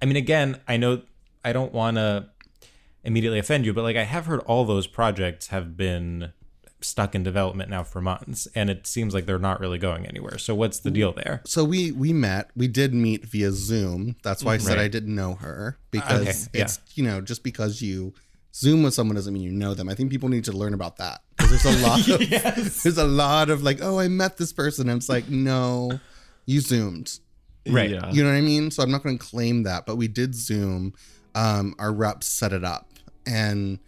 [0.02, 1.02] i mean again i know
[1.46, 2.30] i don't want to
[3.06, 6.34] immediately offend you, but like I have heard all those projects have been
[6.82, 10.38] stuck in development now for months and it seems like they're not really going anywhere.
[10.38, 11.42] So what's the deal there?
[11.46, 12.52] So we we met.
[12.56, 14.16] We did meet via Zoom.
[14.24, 14.84] That's why I said Right.
[14.84, 16.64] I didn't know her because Okay, yeah.
[16.64, 18.14] it's you know just because you
[18.56, 19.90] Zoom with someone doesn't mean you know them.
[19.90, 23.06] I think people need to learn about that because there's a lot of there's a
[23.06, 24.90] lot of like oh I met this person.
[24.90, 26.00] And it's like no,
[26.46, 27.20] you zoomed.
[27.68, 27.90] Right.
[27.90, 28.10] Yeah.
[28.12, 28.72] You know what I mean?
[28.72, 30.94] So I'm not going to claim that, but we did Zoom.
[31.36, 32.88] Um, our reps set it up
[33.28, 33.80] and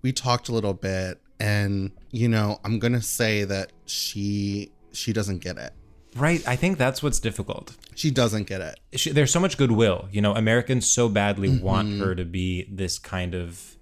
[0.00, 1.20] we talked a little bit.
[1.38, 5.72] And you know, I'm gonna say that she she doesn't get it.
[6.16, 6.46] Right.
[6.48, 7.76] I think that's what's difficult.
[7.94, 8.80] She doesn't get it.
[8.98, 10.08] She, there's so much goodwill.
[10.10, 11.64] You know, Americans so badly Mm-hmm.
[11.64, 13.76] want her to be this kind of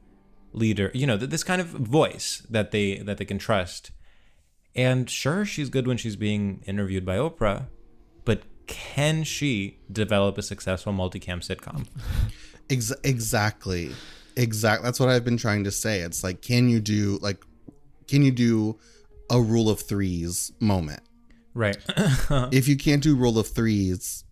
[0.52, 3.92] leader, you know, th- this kind of voice that they that they can trust.
[4.74, 7.66] And sure, she's good when she's being interviewed by Oprah,
[8.24, 11.86] but can she develop a successful multicam sitcom?
[12.68, 13.92] Ex- exactly.
[14.36, 14.84] Exactly.
[14.84, 16.00] That's what I've been trying to say.
[16.00, 17.42] It's like, can you do like,
[18.08, 18.78] can you do
[19.30, 21.00] a rule of threes moment?
[21.54, 21.76] Right.
[22.52, 24.24] if you can't do rule of threes,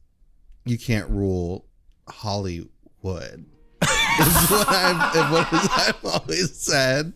[0.64, 1.66] you can't rule
[2.08, 3.46] Hollywood.
[4.20, 7.14] Is what I've, what I've always said.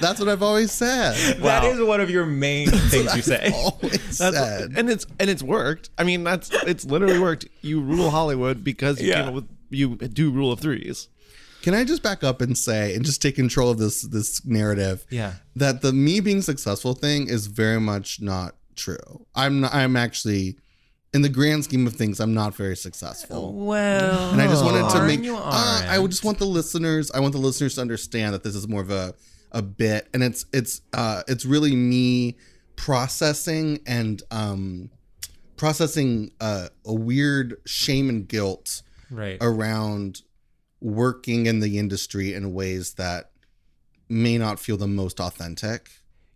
[0.00, 1.40] That's what I've always said.
[1.40, 1.60] Wow.
[1.60, 3.52] That is one of your main things you say.
[3.54, 4.72] Always That's said.
[4.76, 5.90] and it's and it's worked.
[5.96, 7.46] I mean, that's it's literally worked.
[7.62, 9.20] You rule Hollywood because you Yeah.
[9.20, 11.08] came up with you do rule of threes.
[11.64, 15.06] Can I just back up and say and just take control of this this narrative?
[15.08, 15.32] Yeah.
[15.56, 19.24] That the me being successful thing is very much not true.
[19.34, 20.58] I'm not, I'm actually
[21.14, 23.54] in the grand scheme of things I'm not very successful.
[23.54, 27.20] Well, And I just wanted to make uh, I would just want the listeners I
[27.20, 29.14] want the listeners to understand that this is more of a
[29.52, 32.36] a bit and it's it's uh it's really me
[32.76, 34.90] processing and um
[35.56, 39.38] processing uh, a weird shame and guilt Right.
[39.40, 40.20] around
[40.84, 43.30] working in the industry in ways that
[44.08, 45.90] may not feel the most authentic.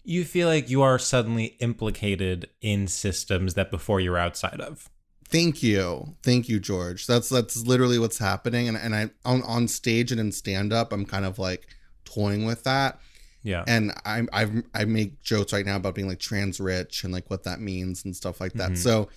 [0.05, 4.89] you feel like you are suddenly implicated in systems that before you were outside of.
[5.29, 6.17] Thank you.
[6.23, 7.07] Thank you, George.
[7.07, 8.69] That's that's literally what's happening.
[8.69, 11.67] And and I on, on stage and in stand up, I'm kind of like
[12.07, 12.99] toying with that.
[13.43, 13.65] Yeah.
[13.67, 17.29] And I I I make jokes right now about being like trans rich and like
[17.29, 18.71] what that means and stuff like that.
[18.71, 18.79] Mhm.
[18.79, 19.11] So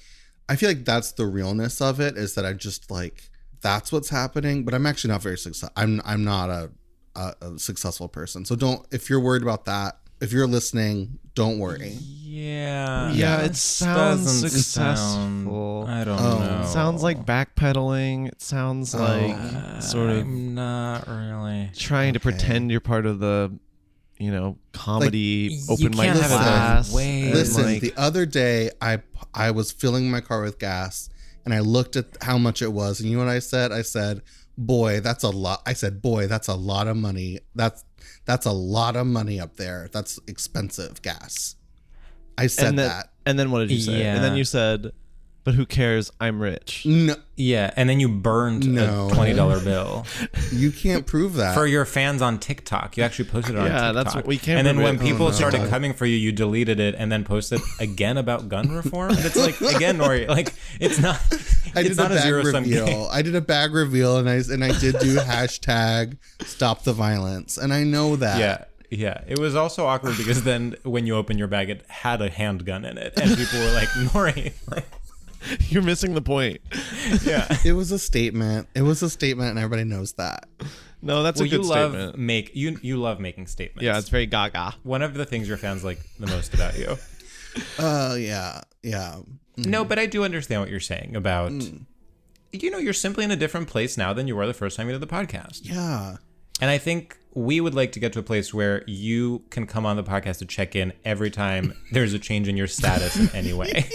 [0.49, 3.29] I feel like that's the realness of it is that I just like
[3.61, 5.69] that's what's happening, but I'm actually not very success.
[5.75, 6.71] I'm I'm not a,
[7.15, 8.45] a a successful person.
[8.45, 11.97] So don't if you're worried about that, if you're listening, don't worry.
[11.99, 13.11] yeah.
[13.11, 15.85] Yeah, it sounds doesn't successful.
[15.85, 16.39] sound- I don't Oh.
[16.39, 16.61] know.
[16.63, 18.27] It sounds like backpedaling.
[18.29, 18.99] It sounds oh.
[18.99, 21.69] like uh, sort of I'm not really.
[21.75, 23.57] trying to pretend you're part of the,
[24.17, 26.93] you know, comedy you open mic can't have it both class.
[26.93, 27.33] ways.
[27.33, 28.99] Listen, like- the other day I
[29.33, 31.09] I was filling my car with gas
[31.45, 33.71] and I looked at how much it was and you know what I said?
[33.71, 34.21] I said,
[34.57, 37.39] "Boy, that's a lot." I said, "Boy, that's a lot of money.
[37.55, 37.83] That's
[38.25, 39.89] that's a lot of money up there.
[39.91, 41.55] That's expensive gas."
[42.37, 43.11] I said and then, that.
[43.25, 44.03] And then what did you say?
[44.03, 44.93] And then you said,
[45.43, 46.11] "But who cares?
[46.19, 49.09] I'm rich." No, Yeah, and then you burned No.
[49.09, 50.05] a twenty dollar bill
[50.51, 51.53] you can't prove that.
[51.55, 52.97] for your fans on TikTok.
[52.97, 53.93] You actually posted it on Yeah, TikTok.
[53.95, 55.01] that's what- we can't And then prove when it.
[55.01, 55.35] Oh, people Oh, no.
[55.35, 59.11] started coming for you, you deleted it and then posted again about gun reform.
[59.11, 61.19] And it's like again, Nori, like it's not.
[61.75, 62.85] I it's did not a a bag zero sum reveal.
[62.85, 63.07] game.
[63.11, 67.57] I did a bag reveal and I and I did do hashtag stop the violence.
[67.57, 68.39] And I know that.
[68.39, 68.65] Yeah.
[68.93, 72.29] Yeah, it was also awkward because then when you open your bag, it had a
[72.29, 74.83] handgun in it, and people were like, "Nori, like,
[75.69, 76.61] You're missing the point.
[77.23, 78.67] yeah." It was a statement.
[78.75, 80.47] It was a statement and everybody knows that.
[81.01, 82.17] No, that's well, a good you love statement.
[82.17, 83.83] make you you love making statements.
[83.83, 84.75] Yeah, it's very gaga.
[84.83, 86.97] one of the things your fans like the most about you.
[87.77, 88.61] Uh yeah.
[88.81, 89.17] Yeah.
[89.57, 91.51] No, but I do understand what you're saying about.
[92.53, 94.87] You know, you're simply in a different place now than you were the first time
[94.87, 95.59] you did the podcast.
[95.63, 96.15] Yeah.
[96.61, 99.85] And I think we would like to get to a place where you can come
[99.85, 103.35] on the podcast to check in every time there's a change in your status in
[103.35, 103.89] any way,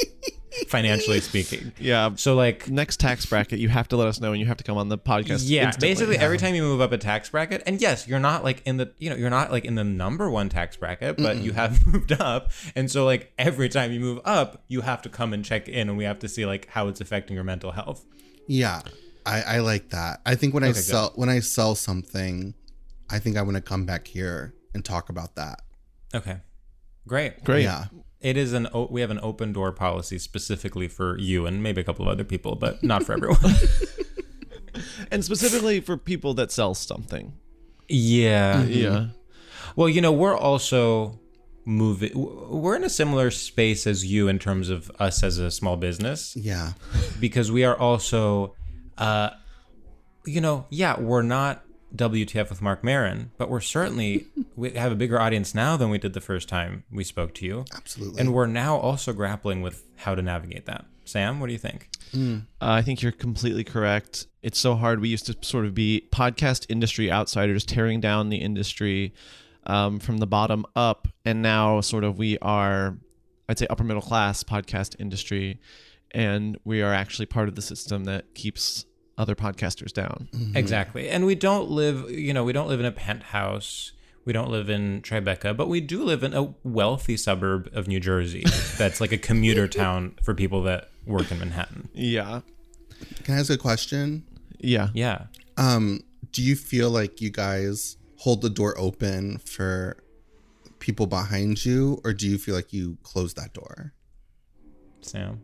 [0.68, 1.72] financially speaking.
[1.78, 2.10] Yeah.
[2.16, 4.64] So, like, Next tax bracket, you have to let us know, and you have to
[4.64, 5.42] come on the podcast.
[5.44, 5.88] yeah, instantly.
[5.88, 8.76] basically every time you move up a tax bracket, and yes, you're not like in
[8.76, 11.86] the, you know, you're not like in the number one tax bracket, but you have
[11.92, 12.50] moved up.
[12.74, 15.88] And so, like, every time you move up, you have to come and check in,
[15.88, 18.04] and we have to see, like, how it's affecting your mental health.
[18.48, 18.82] Yeah.
[19.24, 20.20] I, I like that.
[20.24, 20.84] I think when I Okay, good.
[20.84, 22.54] sell when I sell something,
[23.10, 25.62] I think I want to come back here and talk about that.
[26.14, 26.38] Okay.
[27.08, 27.42] Great.
[27.42, 27.64] Great.
[27.64, 27.86] Yeah.
[28.20, 31.80] It is an o- we have an open door policy specifically for you and maybe
[31.80, 33.38] a couple of other people, but not for everyone.
[35.10, 37.32] And specifically for people that sell something.
[37.88, 38.62] yeah.
[38.64, 39.06] Yeah.
[39.74, 41.18] Well, you know, we're also
[41.68, 45.76] moving we're in a similar space as you in terms of us as a small
[45.76, 46.74] business Yeah.
[47.18, 48.54] because we are also
[48.98, 49.30] uh
[50.24, 51.64] you know, yeah, we're not
[51.96, 55.98] WTF with Marc Maron, but we're certainly we have a bigger audience now than we
[55.98, 57.64] did the first time we spoke to you.
[57.74, 58.20] Absolutely.
[58.20, 60.84] And we're now also grappling with how to navigate that.
[61.04, 61.88] Sam, what do you think?
[62.60, 64.26] Uh, I think you're completely correct.
[64.42, 65.00] It's so hard.
[65.00, 69.14] We used to sort of be podcast industry outsiders, tearing down the industry
[69.66, 72.96] um, from the bottom up, and now sort of we are,
[73.48, 75.60] I'd say, upper middle class podcast industry,
[76.12, 78.86] and we are actually part of the system that keeps
[79.18, 80.28] other podcasters down.
[80.54, 81.08] Exactly.
[81.08, 83.92] And we don't live, you know, we don't live in a penthouse.
[84.24, 88.00] We don't live in Tribeca, but we do live in a wealthy suburb of New
[88.00, 88.44] Jersey
[88.76, 91.88] that's like a commuter town for people that work in Manhattan.
[91.94, 92.40] Yeah,
[93.22, 94.24] Can I ask a question?
[94.58, 94.88] yeah.
[94.94, 95.26] Yeah.
[95.56, 96.00] Um,
[96.32, 99.96] do you feel like you guys hold the door open for
[100.80, 103.92] people behind you, or do you feel like you close that door?
[105.00, 105.40] Sam.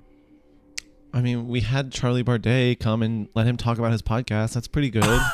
[1.13, 4.55] I mean, we had Charlie Bardet come and let him talk about his podcast.
[4.55, 5.21] That's pretty good.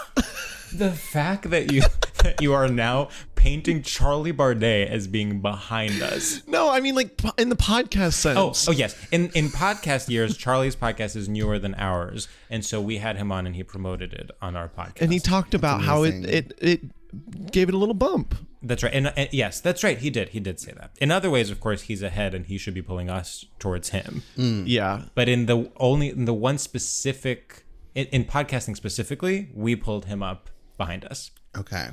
[0.71, 1.81] The fact that you
[2.23, 6.43] that you are now painting Charlie Bardet as being behind us.
[6.47, 8.38] no, I mean like in the podcast sense.
[8.69, 8.95] oh oh yes.
[9.11, 13.33] In in podcast years, Charlie's podcast is newer than ours, and so we had him
[13.33, 15.01] on and he promoted it on our podcast.
[15.01, 18.35] and he talked about how it, it it gave it a little bump.
[18.62, 18.92] That's right.
[18.92, 19.99] And, and yes, that's right.
[19.99, 20.31] He did.
[20.31, 20.90] He did say that.
[21.01, 24.23] In other ways, of course, he's ahead and he should be pulling us towards him.
[24.37, 24.64] Mm.
[24.66, 30.07] Yeah, But in the only in the one specific in, in podcasting specifically, we pulled
[30.07, 31.31] him up behind us.
[31.57, 31.90] Okay.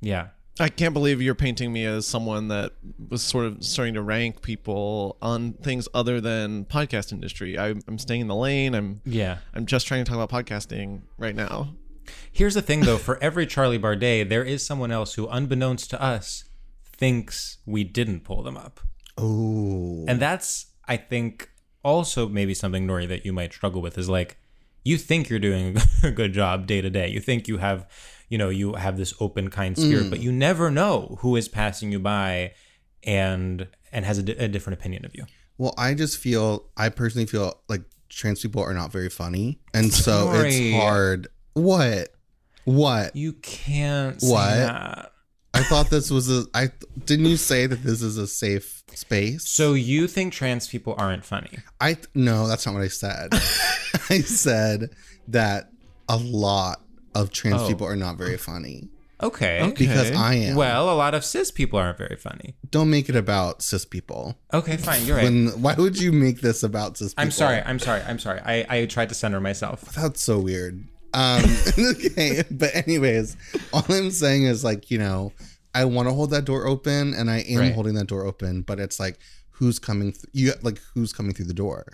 [0.00, 0.28] Yeah.
[0.60, 2.72] I can't believe you're painting me as someone that
[3.08, 7.58] was sort of starting to rank people on things other than podcast industry.
[7.58, 8.74] I, I'm staying in the lane.
[8.74, 9.38] I'm Yeah.
[9.52, 11.74] I'm just trying to talk about podcasting right now.
[12.30, 16.02] Here's the thing though, for every Charlie Bardet, there is someone else who unbeknownst to
[16.02, 16.44] us
[16.84, 18.80] thinks we didn't pull them up.
[19.16, 20.04] Oh.
[20.08, 21.50] And that's I think
[21.82, 24.38] also maybe something Nori that you might struggle with is like
[24.84, 27.08] you think you're doing a good job day to day.
[27.08, 27.88] You think you have,
[28.28, 30.10] you know, you have this open kind spirit, mm.
[30.10, 32.52] but you never know who is passing you by
[33.02, 35.24] and and has a, different opinion of you.
[35.56, 39.92] Well, I just feel I personally feel like trans people are not very funny, and
[39.92, 40.48] so Sorry.
[40.48, 41.28] it's hard.
[41.54, 42.08] What?
[42.64, 43.14] What?
[43.16, 44.54] You can't say What?
[44.54, 45.10] that.
[45.56, 46.44] I thought this was a.
[46.52, 46.70] I
[47.06, 49.48] didn't you say that this is a safe space?
[49.48, 51.58] So you think trans people aren't funny?
[51.80, 53.28] I no, that's not what I said.
[54.10, 54.90] I said
[55.28, 55.70] that
[56.08, 56.80] a lot
[57.14, 57.68] of trans Oh.
[57.68, 58.88] people are not very funny
[59.22, 59.72] Okay.
[59.78, 60.56] because I am.
[60.56, 62.56] Well, a lot of cis people aren't very funny.
[62.68, 64.36] don't make it about cis people.
[64.52, 65.04] Okay, fine.
[65.06, 65.24] You're right.
[65.24, 67.22] When why would you make this about cis people?
[67.22, 67.62] I'm sorry.
[67.64, 68.02] I'm sorry.
[68.02, 68.40] I'm sorry.
[68.44, 69.82] I, I tried to center myself.
[69.94, 70.88] That's so weird.
[71.14, 71.44] Um,
[71.78, 73.36] okay, but anyways,
[73.72, 75.32] all I'm saying is like you know,
[75.74, 77.72] I want to hold that door open, and I am Right.
[77.74, 79.18] holding that door open, but it's like
[79.52, 80.12] who's coming?
[80.12, 81.86] Th- you like who's coming through the door?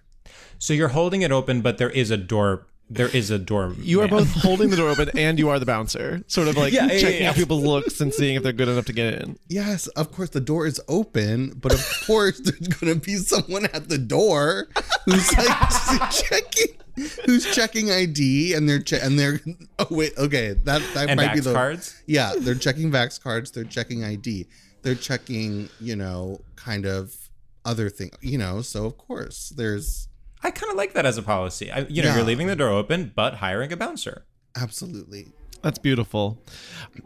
[0.59, 2.67] So you're holding it open, but there is a door.
[2.93, 3.75] There is a door.
[3.79, 4.11] You are man.
[4.19, 6.99] both holding the door open and you are the bouncer, sort of like Yeah, yeah,
[6.99, 7.31] checking yeah.
[7.31, 9.39] out people's looks and seeing if they're good enough to get in.
[9.49, 13.89] Yes, of course the door is open, but of course there's gonna be someone at
[13.89, 14.69] the door
[15.05, 16.75] who's like checking,
[17.27, 19.41] who's checking ID, and they're che- and they're
[19.79, 22.01] oh wait okay that that And might be the cards?
[22.07, 24.47] yeah they're checking Vax cards, they're checking ID,
[24.83, 27.15] they're checking you know kind of
[27.65, 30.09] other thing you know so of course there's
[30.43, 31.71] I kind of like that as a policy.
[31.71, 32.15] I, you know, Yeah.
[32.17, 34.25] you're leaving the door open, but hiring a bouncer.
[34.57, 35.29] absolutely
[35.63, 36.43] That's beautiful.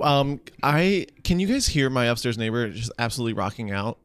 [0.00, 3.98] Um, I can you guys hear my upstairs neighbor just absolutely rocking out?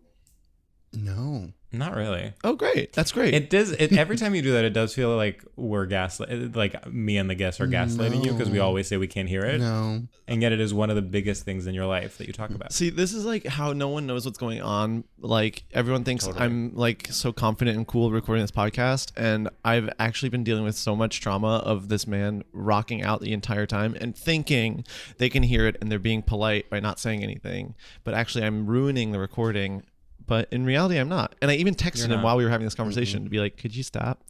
[0.94, 2.34] no Not really.
[2.44, 2.94] Oh, great!
[2.94, 3.34] That's great.
[3.34, 3.72] It does.
[3.72, 6.56] It, every time you do that, it does feel like we're gaslight.
[6.56, 9.44] Like me and the guests are gaslighting you because we always say we can't hear
[9.44, 12.28] it, no and yet it is one of the biggest things in your life that
[12.28, 12.72] you talk about.
[12.72, 15.04] See, this is like how no one knows what's going on.
[15.18, 16.46] Like everyone thinks Totally.
[16.46, 20.76] I'm like so confident and cool recording this podcast, and I've actually been dealing with
[20.76, 24.86] so much trauma of this man rocking out the entire time and thinking
[25.18, 28.68] they can hear it and they're being polite by not saying anything, but actually I'm
[28.68, 29.84] ruining the recording.
[30.30, 31.36] But in reality, I'm not.
[31.42, 33.76] And I even texted him while we were having this conversation to be like, "Could
[33.76, 34.24] you stop?"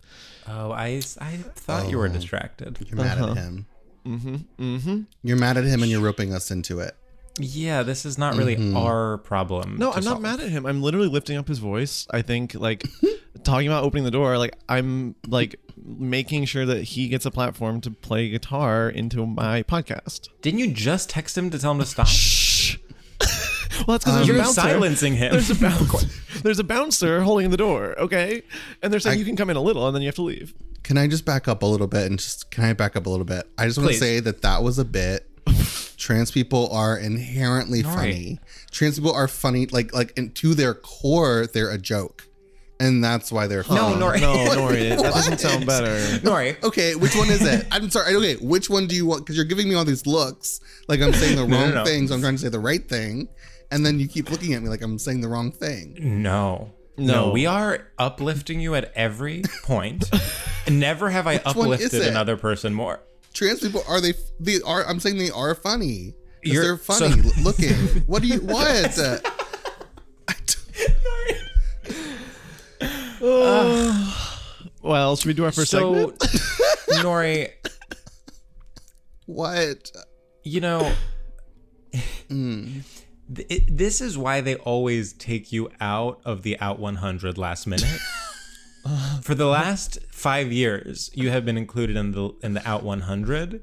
[0.48, 2.12] Oh, I I thought you were Oh.
[2.12, 2.80] distracted.
[2.88, 3.32] you're mad Uh-huh.
[3.32, 3.66] at him
[4.08, 4.36] Mm-hmm.
[4.60, 5.02] Mm-hmm.
[5.24, 6.96] you're mad at him and you're roping us into it
[7.38, 8.76] Yeah, this is not really Mhm.
[8.76, 9.76] our problem.
[9.78, 10.66] No, I'm not mad at him.
[10.66, 12.08] I'm literally lifting up his voice.
[12.12, 12.84] I think like
[13.44, 17.80] talking about opening the door, like I'm like making sure that he gets a platform
[17.82, 20.28] to play guitar into my podcast.
[20.42, 22.08] Didn't you just text him to tell him to stop?
[23.80, 23.88] Shh.
[23.88, 24.62] well, that's because there's You're a bouncer.
[24.62, 25.32] silencing him.
[25.32, 26.08] There's a bouncer.
[26.44, 27.98] there's a bouncer holding the door.
[28.00, 28.44] Okay,
[28.82, 30.22] and they're saying I- you can come in a little, and then you have to
[30.24, 30.54] leave.
[30.84, 33.10] Can I just back up a little bit and just can I back up a
[33.10, 33.48] little bit?
[33.58, 35.26] I just want to say that that was a bit.
[35.98, 37.96] Trans people are inherently Right.
[37.96, 38.40] funny.
[38.72, 42.26] Trans people are funny, like like and to their core, they're a joke,
[42.80, 44.02] and that's why they're No, funny.
[44.02, 44.22] Nori.
[44.22, 45.98] No, Nori, that doesn't sound better.
[46.20, 46.62] Nori.
[46.64, 47.68] Okay, which one is it?
[47.72, 48.16] I'm sorry.
[48.16, 49.24] Okay, which one do you want?
[49.26, 51.86] Because you're giving me all these looks, like I'm saying the No, no, wrong no.
[51.86, 52.08] thing.
[52.08, 53.28] So I'm trying to say the right thing,
[53.72, 55.98] and then you keep looking at me like I'm saying the wrong thing.
[56.22, 56.72] No.
[56.98, 57.28] No.
[57.28, 60.10] No, we are uplifting you at every point.
[60.70, 62.08] Never have I Which one is uplifted it?
[62.10, 63.00] another person more.
[63.34, 64.14] Trans people are they?
[64.40, 64.86] They are.
[64.86, 66.14] I'm saying they are funny.
[66.44, 67.74] 'Cause You're- they're funny so- looking.
[68.08, 68.40] What do you?
[68.42, 69.00] What?
[70.28, 70.36] I
[73.20, 74.14] don't-
[74.82, 76.20] Well, should we do our first so, segment?
[77.04, 77.50] Nori,
[79.26, 79.92] what?
[80.44, 80.92] you know,
[82.30, 82.84] Mm.
[83.38, 88.00] It, this is why they always take you out of the Out 100 last minute.
[89.22, 93.62] For the last five years, you have been included in the in the Out 100.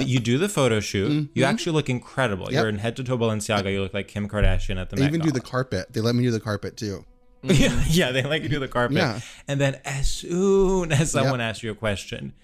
[0.00, 1.30] You do the photo shoot.
[1.32, 2.46] You actually look incredible.
[2.46, 2.54] Mm-hmm.
[2.54, 2.60] Yep.
[2.60, 3.72] You're in head to toe Balenciaga.
[3.72, 5.92] You look like Kim Kardashian at the Met even do the carpet.
[5.92, 7.04] They let me do the carpet too.
[7.42, 8.96] yeah, yeah, they like you do the carpet.
[8.96, 9.20] Yeah.
[9.46, 12.34] And then as soon as someone asks you a question,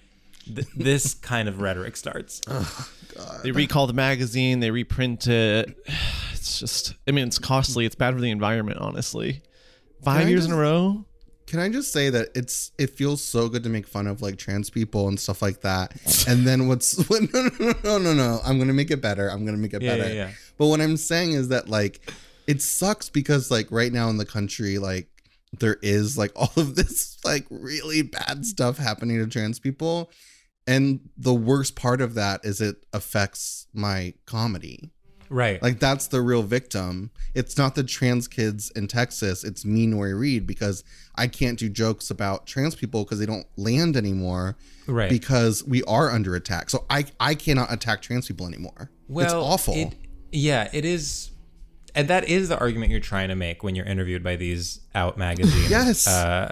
[0.45, 2.41] th- this kind of rhetoric starts.
[3.17, 5.73] Oh, they recall the magazine, they reprint it.
[6.33, 7.85] It's just, I mean, it's costly.
[7.85, 9.41] It's bad for the environment, honestly.
[10.03, 11.05] Five I years in a row.
[11.47, 14.37] Can I just say that it's it feels so good to make fun of like
[14.37, 15.93] trans people and stuff like that.
[16.27, 19.29] And then what's what, no, no no no no I'm gonna make it better.
[19.29, 20.09] I'm gonna make it Yeah, better.
[20.09, 20.31] yeah, yeah.
[20.57, 22.01] But what I'm saying is that like
[22.47, 25.07] it sucks because like right now in the country like
[25.57, 30.11] there is like all of this like really bad stuff happening to trans people.
[30.67, 34.91] And the worst part of that is it affects my comedy.
[35.29, 35.61] Right.
[35.61, 37.09] Like that's the real victim.
[37.33, 39.43] It's not the trans kids in Texas.
[39.43, 40.83] It's me, Nori Reed, because
[41.15, 44.55] I can't do jokes about trans people because they don't land anymore.
[44.87, 45.09] Right.
[45.09, 46.69] Because we are under attack.
[46.69, 48.91] So I I cannot attack trans people anymore.
[49.07, 49.73] well, it's awful.
[49.75, 49.95] it-
[50.31, 51.31] yeah, it is.
[51.95, 55.17] And that is the argument you're trying to make when you're interviewed by these out
[55.17, 55.69] magazines.
[55.71, 56.05] Yes.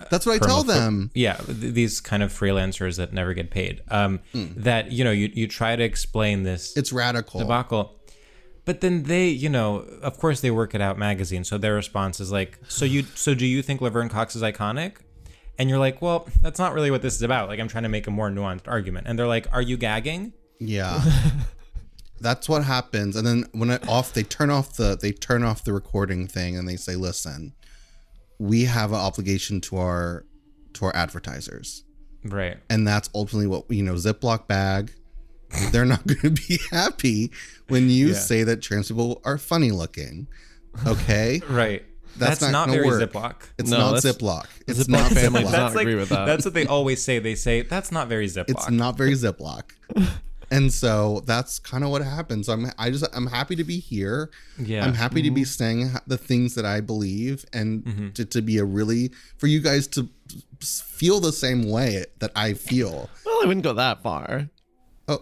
[0.10, 1.12] That's what I tell them.
[1.14, 3.82] Yeah, th- these kind of freelancers that never get paid.
[3.90, 6.76] Um, That you know, you you try to explain this.
[6.78, 7.40] It's radical.
[7.42, 8.00] debacle.
[8.66, 11.44] But then they, you know, of course they work it out magazine.
[11.44, 14.94] So their response is like, so you, so do you think Laverne Cox is iconic?
[15.60, 17.50] And you're like, well, that's not really what this is about.
[17.50, 19.08] Like I'm trying to make a more nuanced argument.
[19.08, 20.32] And they're like, are you gagging?
[20.60, 21.02] Yeah.
[22.24, 23.16] That's what happens.
[23.16, 26.58] And then when it off they turn off the they turn off the recording thing
[26.58, 27.54] and they say, listen,
[28.40, 30.26] we have an obligation to our
[30.74, 31.84] to our advertisers.
[32.26, 32.58] Right.
[32.70, 34.94] and that's ultimately what you know ziploc bag
[35.74, 37.32] they're not going to be happy
[37.68, 38.14] when you Yeah.
[38.14, 40.28] say that trans people are funny looking
[40.88, 41.84] okay Right.
[42.16, 43.12] That's That's, not not, gonna very work.
[43.12, 43.36] Ziploc.
[43.60, 46.26] it's No, not that's- ziploc it's Ziploc not family ziploc does not agree with that.
[46.26, 47.20] That's what they always say.
[47.20, 48.46] They say that's not very Ziploc.
[48.48, 49.64] it's not very ziploc
[50.56, 54.30] and so that's kind of what happens i'm i just i'm happy to be here
[54.58, 54.86] Yeah.
[54.86, 58.10] i'm happy to be saying the things that i believe and Mm-hmm.
[58.18, 60.08] to, to be a really for you guys to
[60.62, 64.50] feel the same way that i feel Well, I wouldn't go that far.
[65.08, 65.20] Oh,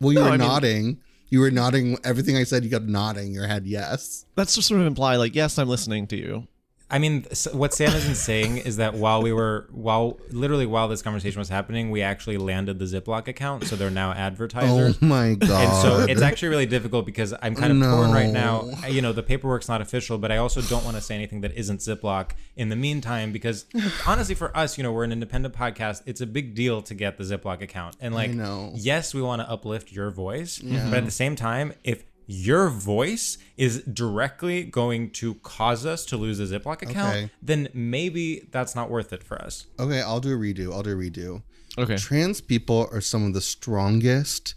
[0.00, 1.00] well, you No, were I mean- nodding.
[1.30, 1.96] you were nodding.
[2.04, 3.64] Everything I said, you got nodding your head.
[3.66, 4.26] Yes.
[4.34, 6.46] That's just sort of imply, like, yes, I'm listening to you.
[6.92, 11.00] I mean, what Sam isn't saying is that while we were, while literally while this
[11.00, 14.98] conversation was happening, we actually landed the Ziploc account, so they're now advertisers.
[15.00, 15.50] Oh my god.
[15.50, 18.68] And so it's actually really difficult because I'm kind of torn right now.
[18.82, 18.88] No.
[18.88, 21.54] You know, the paperwork's not official, but I also don't want to say anything that
[21.56, 23.64] isn't Ziploc in the meantime because
[24.06, 26.02] honestly, for us, you know, we're an independent podcast.
[26.04, 27.96] It's a big deal to get the Ziploc account.
[28.00, 28.32] And like,
[28.74, 33.36] yes, we want to uplift your voice, but at the same time, if your voice
[33.56, 37.30] is directly going to cause us to lose a Ziploc account, Okay.
[37.42, 39.66] then maybe that's not worth it for us.
[39.78, 40.72] okay, I'll do a redo.
[40.72, 41.42] I'll do a redo.
[41.78, 41.96] Okay.
[41.96, 44.54] Trans people are some of the strongest,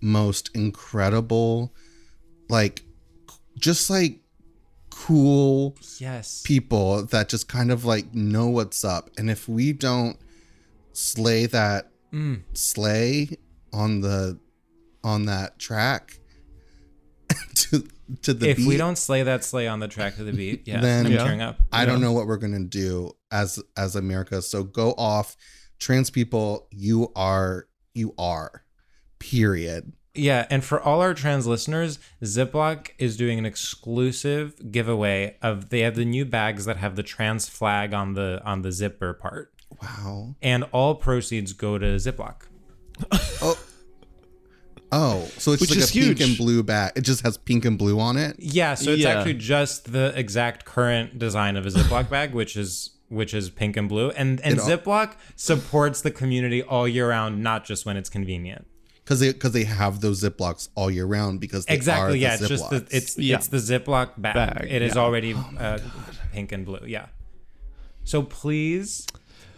[0.00, 1.72] most incredible,
[2.48, 2.82] like,
[3.58, 4.20] just like
[4.90, 6.42] cool Yes.
[6.44, 9.10] people that just kind of like know what's up.
[9.18, 10.16] And if we don't
[10.92, 12.42] slay that Mm.
[12.54, 13.36] slay
[13.72, 14.38] on the
[15.04, 16.17] on that track
[17.54, 17.84] to
[18.22, 20.66] to the if beat, we don't slay that sleigh on the track to the beat,
[20.66, 21.24] yeah, Then- I'm Yeah.
[21.24, 21.58] tearing up.
[21.72, 24.40] I don't know what we're gonna do as as America.
[24.42, 25.36] So go off,
[25.78, 26.68] trans people.
[26.70, 28.64] You are you are,
[29.18, 29.92] period.
[30.14, 35.80] Yeah, and for all our trans listeners, Ziploc is doing an exclusive giveaway of they
[35.80, 39.52] have the new bags that have the trans flag on the on the zipper part.
[39.82, 40.34] Wow.
[40.42, 42.36] And all proceeds go to Ziploc.
[43.42, 43.56] Oh,
[44.92, 46.92] so it's Which like a is pink and blue bag.
[46.96, 48.36] It just has pink and blue on it.
[48.38, 49.10] Yeah, so it's Yeah.
[49.18, 53.76] actually just the exact current design of a Ziploc bag, which is which is pink
[53.76, 54.10] and blue.
[54.10, 58.10] And and It all- Ziploc supports the community all year round, not just when it's
[58.10, 58.66] convenient.
[59.04, 62.12] Because they because they have those ziplocs all year round because they are Exactly.
[62.12, 62.88] the Yeah, it's just the Ziplocs.
[62.94, 63.36] it's Yeah.
[63.36, 64.34] it's the Ziploc bag.
[64.34, 65.00] Bag, It is yeah.
[65.00, 65.78] already uh,
[66.32, 66.80] pink and blue.
[66.86, 67.06] Yeah.
[68.04, 69.06] So please,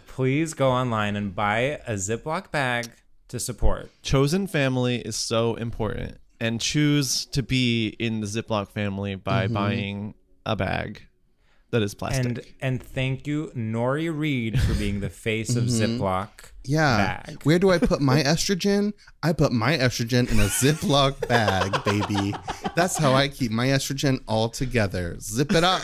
[0.07, 2.91] please go online and buy a Ziploc bag
[3.31, 3.89] to support.
[4.03, 9.53] Chosen family is so important, and choose to be in the Ziploc family by Mhm.
[9.53, 10.13] buying
[10.45, 11.03] a bag
[11.71, 12.25] that is plastic.
[12.25, 15.97] And and thank you, Nori Reed, for being the face of Mhm.
[15.99, 16.29] Ziploc.
[16.63, 17.21] Yeah.
[17.25, 17.43] Bag.
[17.43, 18.93] Where do I put my estrogen?
[19.23, 22.35] I put my estrogen in a Ziploc bag, baby.
[22.75, 25.17] That's how I keep my estrogen all together.
[25.19, 25.81] Zip it up.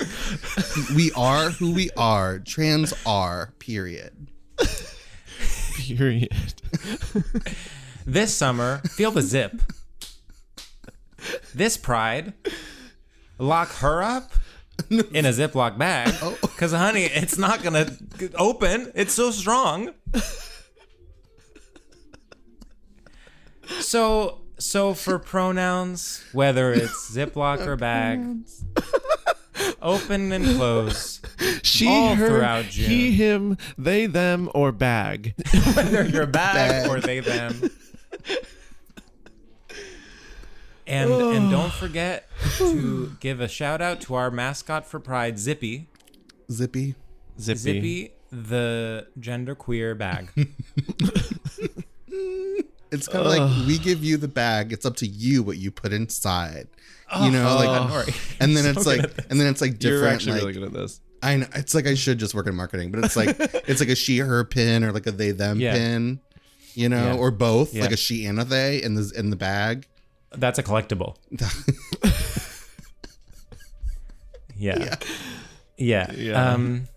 [0.95, 2.39] we are who we are.
[2.39, 4.27] Trans are, period.
[5.77, 6.61] Period.
[8.07, 9.61] This summer, feel the zip.
[11.53, 12.31] This pride,
[13.37, 14.31] lock her up
[14.89, 16.15] in a Ziploc bag.
[16.21, 16.37] Oh.
[16.41, 18.93] Because, honey, it's not going to open.
[18.95, 19.89] It's so strong.
[23.81, 28.25] So, so for pronouns, whether it's Ziploc or bag,
[29.81, 31.21] open and close,
[31.63, 32.89] she, all her, throughout June.
[32.89, 35.33] he, him, they, them, or bag.
[35.73, 36.89] whether you're bag, Bag.
[36.89, 37.69] or they them.
[40.89, 41.51] And and oh.
[41.51, 45.89] don't forget to give a shout out to our mascot for Pride, Zippy.
[46.49, 46.95] Zippy.
[47.37, 47.59] Zippy.
[47.59, 50.29] Zippy, the genderqueer bag.
[52.91, 54.71] It's kind of like we give you the bag.
[54.71, 56.67] It's up to you what you put inside.
[57.21, 58.37] You know, like, Nori.
[58.41, 60.01] and then So it's like, and then it's like different.
[60.01, 60.99] You're actually like, really good at this.
[61.23, 63.35] I know it's like I should just work in marketing, but it's like
[63.67, 65.73] it's like a she her pin or like a they them Yeah.
[65.73, 66.19] pin,
[66.75, 67.17] you know, Yeah.
[67.17, 67.83] or both, Yeah.
[67.83, 69.87] like a she and a they in the in the bag.
[70.31, 71.15] That's a collectible.
[74.59, 74.95] Yeah.
[75.77, 76.11] Yeah.
[76.13, 76.51] Yeah.
[76.53, 76.87] Um,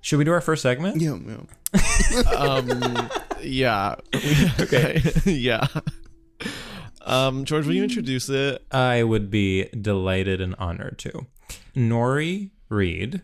[0.00, 1.00] should we do our first segment?
[1.00, 2.30] Yeah, yeah.
[2.30, 3.10] Um,
[3.44, 3.96] yeah.
[4.60, 5.00] okay.
[5.24, 5.66] yeah.
[7.02, 8.64] Um, George, will you introduce it?
[8.70, 11.26] I would be delighted and honored to.
[11.76, 13.22] Nori Reed,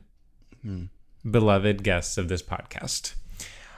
[1.28, 3.14] beloved guests of this podcast.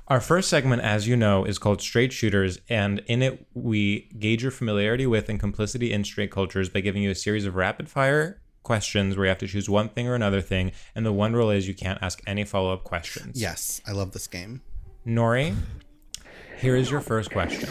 [0.09, 4.43] Our first segment, as you know, is called Straight Shooters, and in it, we gauge
[4.43, 7.89] your familiarity with and complicity in straight cultures by giving you a series of rapid
[7.89, 11.33] fire questions where you have to choose one thing or another thing, and the one
[11.35, 13.41] rule is you can't ask any follow up questions.
[13.41, 14.61] Yes, I love this game.
[15.07, 15.55] Nori,
[16.63, 17.69] here is your first question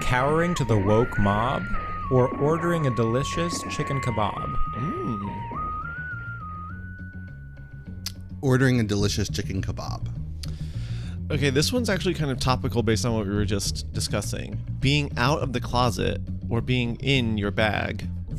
[0.00, 1.62] Cowering to the woke mob
[2.10, 4.56] or ordering a delicious chicken kebab?
[4.74, 5.28] Hmm.
[8.42, 10.08] Ordering a delicious chicken kebab.
[11.30, 14.60] Okay, this one's actually kind of topical based on what we were just discussing.
[14.80, 18.08] Being out of the closet or being in your bag.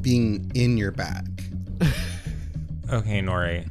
[0.00, 1.26] Being in your bag.
[2.92, 3.66] Okay, Nori.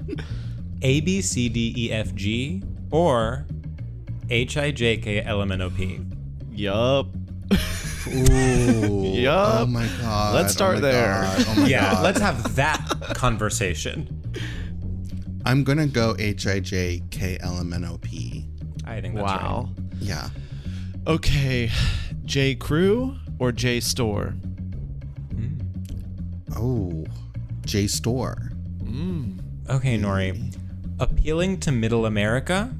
[0.82, 2.64] A, B, C, D, E, F, G
[2.94, 3.46] or
[4.30, 6.00] H, I, J, K, L, M, N, O, P?
[6.52, 7.08] Yup.
[8.08, 9.02] Ooh.
[9.16, 9.62] Yup.
[9.62, 10.36] Oh my god.
[10.36, 11.22] Let's start oh my there.
[11.24, 12.04] God, Oh my Yeah, god.
[12.04, 12.86] let's have that
[13.16, 14.22] conversation.
[15.46, 18.48] I'm gonna go H I J K L M N O P.
[18.86, 19.70] I think that's Wow.
[20.00, 20.30] Yeah.
[21.08, 21.70] Okay,
[22.26, 24.38] J Crew or JSTOR?
[26.56, 27.06] Oh.
[27.62, 28.54] JSTOR.
[28.84, 29.40] Mm.
[29.70, 30.56] Okay, Nori.
[31.00, 32.74] Appealing to middle America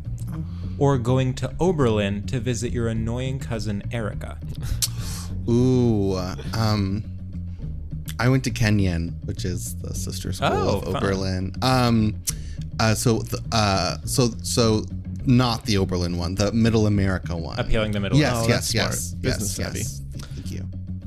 [0.78, 4.38] or going to Oberlin to visit your annoying cousin Erica?
[5.50, 6.16] Ooh.
[6.54, 7.04] Um
[8.20, 10.96] I went to Kenyon, which is the sister school Oh, of fun.
[10.98, 11.56] Oberlin.
[11.62, 12.16] Um
[12.80, 14.86] uh so th- uh so so
[15.26, 17.60] not the Oberlin one, the Middle America one.
[17.60, 19.24] Appealing the middle Yes, Oh, yes, that's yes, smart.
[19.24, 19.80] yes, Business savvy.
[19.80, 20.02] yes.
[20.36, 20.66] Thank you.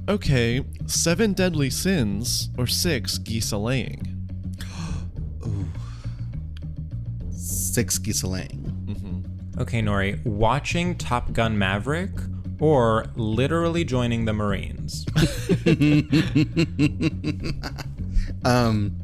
[0.08, 4.12] Okay, Seven Deadly Sins or six geese a laying?
[7.30, 8.65] Six Giselang.
[9.58, 10.22] Okay, Nori.
[10.26, 12.10] Watching Top Gun Maverick
[12.60, 15.06] or literally joining the Marines?
[18.44, 18.94] um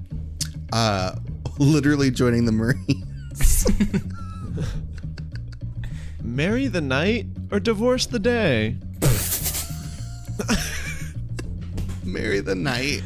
[0.72, 1.16] uh
[1.58, 3.66] literally joining the Marines.
[6.22, 8.76] Marry the night or divorce the day?
[12.04, 13.02] Marry the night.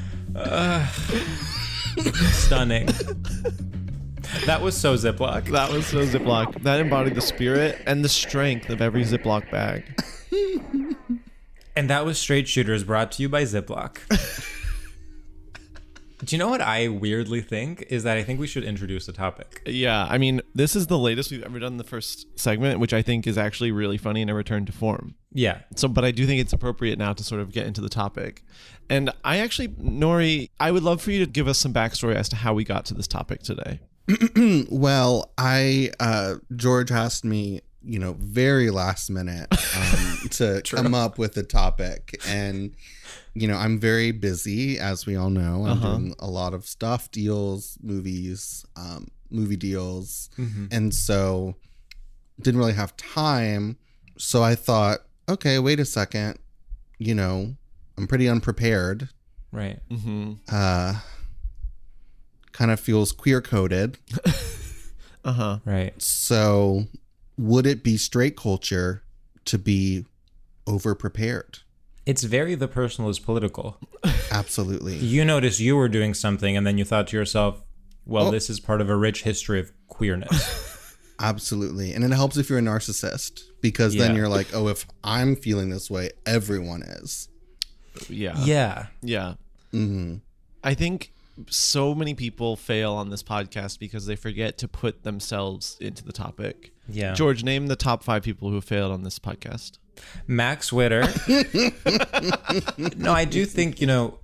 [2.32, 2.88] Stunning.
[4.44, 5.46] That was so Ziploc.
[5.50, 6.62] That was so Ziploc.
[6.62, 9.84] That embodied the spirit and the strength of every Ziploc bag.
[11.74, 13.98] And that was Straight Shooters brought to you by Ziploc.
[16.24, 19.12] Do you know what I weirdly think is that I think we should introduce a
[19.12, 19.60] topic.
[19.66, 22.94] Yeah, I mean, this is the latest we've ever done in the first segment, which
[22.94, 25.14] I think is actually really funny and a return to form.
[25.32, 25.60] Yeah.
[25.76, 28.42] So, but I do think it's appropriate now to sort of get into the topic.
[28.88, 32.30] And I actually, Nori, I would love for you to give us some backstory as
[32.30, 33.80] to how we got to this topic today.
[34.70, 39.46] well, I uh George asked me you know, very last minute
[39.76, 42.20] um, to come up with a topic.
[42.26, 42.74] And,
[43.32, 45.64] you know, I'm very busy, as we all know.
[45.66, 45.90] I'm Uh-huh.
[45.96, 50.30] doing a lot of stuff deals, movies, um, movie deals.
[50.36, 50.66] Mhm.
[50.72, 51.54] And so
[52.42, 53.76] didn't really have time.
[54.18, 54.98] So I thought,
[55.28, 56.40] okay, wait a second.
[56.98, 57.54] You know,
[57.96, 59.10] I'm pretty unprepared.
[59.52, 59.78] Right.
[59.90, 60.32] Mm-hmm.
[60.50, 60.94] Uh,
[62.56, 63.98] kind of feels queer coded.
[65.24, 65.58] Uh huh.
[65.64, 66.00] Right.
[66.00, 66.84] So,
[67.36, 69.02] would it be straight culture
[69.46, 70.04] to be
[70.68, 71.58] over prepared?
[72.06, 73.76] It's very the personal is political.
[74.30, 74.94] Absolutely.
[75.14, 77.60] You notice you were doing something and then you thought to yourself,
[78.04, 78.30] well, Oh.
[78.30, 80.96] this is part of a rich history of queerness.
[81.18, 81.92] Absolutely.
[81.92, 85.70] And it helps if you're a narcissist because then you're like, oh, if I'm feeling
[85.70, 87.28] this way, everyone is.
[88.08, 88.34] Yeah.
[88.44, 88.86] yeah.
[89.02, 89.34] Yeah.
[89.72, 90.18] hmm
[90.62, 91.12] I think
[91.48, 96.12] so many people fail on this podcast because they forget to put themselves into the
[96.12, 96.72] topic.
[96.88, 97.14] Yeah.
[97.14, 99.78] George, name the top five people who failed on this podcast.
[100.26, 101.02] Max Witter.
[102.96, 104.18] no, I do think, you know,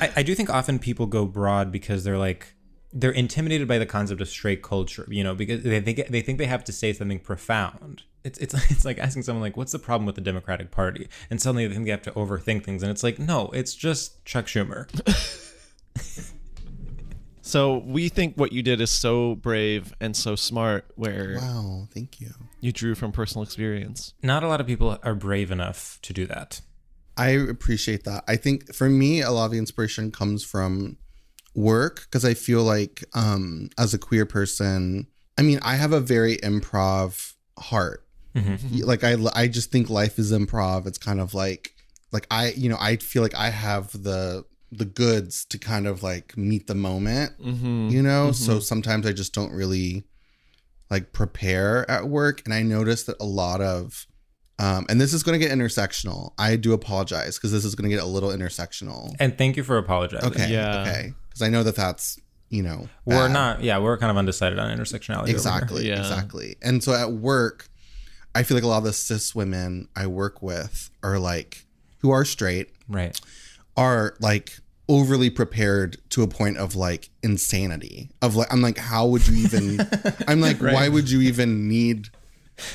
[0.00, 2.54] I, I do think often people go broad because they're like,
[2.92, 6.38] they're intimidated by the concept of straight culture, you know, because they think they think
[6.38, 8.02] they have to say something profound.
[8.22, 11.40] It's it's it's like asking someone like, "What's the problem with the Democratic Party?" And
[11.40, 14.46] suddenly they think they have to overthink things, and it's like, no, it's just Chuck
[14.46, 14.88] Schumer.
[17.42, 21.88] So we think what you did is so brave and so smart, where Wow.
[21.92, 22.30] Thank you.
[22.60, 24.14] you drew from personal experience.
[24.22, 26.60] Not a lot of people are brave enough to do that.
[27.16, 28.24] I appreciate that.
[28.26, 30.96] I think for me, a lot of the inspiration comes from
[31.54, 36.00] work because I feel like um, as a queer person, I mean, I have a
[36.00, 38.06] very improv heart.
[38.70, 40.86] Like I, I just think life is improv.
[40.86, 41.74] It's kind of like,
[42.12, 46.02] like I, you know, I feel like I have the the goods to kind of
[46.02, 47.32] like meet the moment.
[47.40, 47.88] Mm-hmm.
[47.90, 50.04] You know, so sometimes I just don't really
[50.90, 54.06] like prepare at work, and I notice that a lot of
[54.58, 56.34] um, and this is going to get intersectional.
[56.38, 59.12] I do apologize because this is going to get a little intersectional.
[59.18, 60.30] And thank you for apologizing.
[60.30, 60.52] Okay.
[60.52, 60.82] Yeah.
[60.82, 61.12] Okay.
[61.28, 63.32] Because I know that that's, you know, We're bad.
[63.32, 65.30] not, yeah, we're kind of undecided on intersectionality.
[65.30, 65.88] Exactly.
[65.88, 65.98] Yeah.
[65.98, 66.56] Exactly.
[66.62, 67.68] And so at work,
[68.36, 71.66] I feel like a lot of the cis women I work with are like,
[71.98, 73.20] who are straight, Right.
[73.76, 74.52] Are like
[74.88, 78.10] overly prepared to a point of like insanity.
[78.20, 79.80] Of like, I'm like, how would you even,
[80.28, 82.08] I'm like, why would you even need,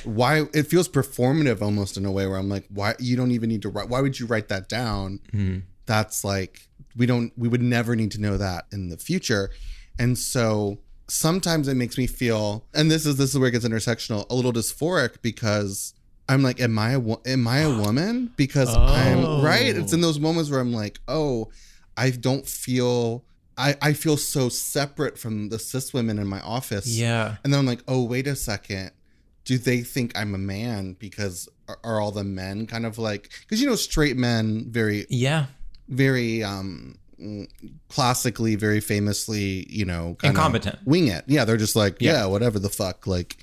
[0.03, 3.49] why it feels performative almost in a way where I'm like, why you don't even
[3.49, 5.19] need to write, why would you write that down?
[5.31, 5.59] Hmm.
[5.85, 9.51] That's like, we don't, we would never need to know that in the future.
[9.99, 13.65] And so sometimes it makes me feel, and this is, this is where it gets
[13.65, 15.93] intersectional, a little dysphoric because
[16.29, 18.31] I'm like, am I a, am I a woman?
[18.35, 19.75] Because I'm right.
[19.75, 21.49] It's in those moments where I'm like, oh,
[21.95, 23.23] I don't feel
[23.57, 26.85] I, I feel so separate from the cis women in my office.
[26.87, 27.37] Yeah.
[27.43, 28.91] And then I'm like, oh, wait a second.
[29.45, 33.29] Do they think I'm a man because are, are all the men kind of like
[33.41, 35.45] because you know straight men very Yeah.
[35.87, 36.97] very um
[37.89, 40.79] classically very famously you know Incompetent.
[40.85, 42.11] wing it yeah they're just like Yeah.
[42.13, 43.37] yeah, whatever the fuck like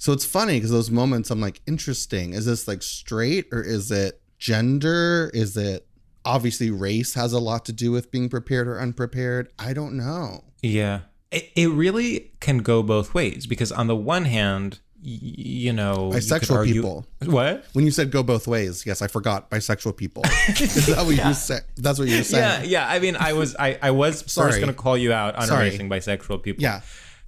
[0.00, 2.32] so it's funny because those moments I'm like interesting.
[2.32, 5.30] Is this like straight or is it gender?
[5.34, 5.86] Is it
[6.24, 9.50] obviously race has a lot to do with being prepared or unprepared.
[9.58, 10.44] I don't know.
[10.62, 11.00] Yeah.
[11.30, 16.18] It, it really can go both ways because on the one hand, you know, you
[16.18, 17.06] bisexual argue- people.
[17.24, 17.64] What?
[17.74, 20.22] when you said go both ways yes I forgot bisexual people.
[20.48, 21.64] Is that what you said?
[21.76, 22.88] That's what you're saying Yeah, yeah.
[22.88, 25.68] I mean, I was, I, I was first going to call you out on Sorry.
[25.68, 26.62] erasing bisexual people.
[26.62, 26.80] yeah.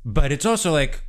[0.05, 1.03] But it's also like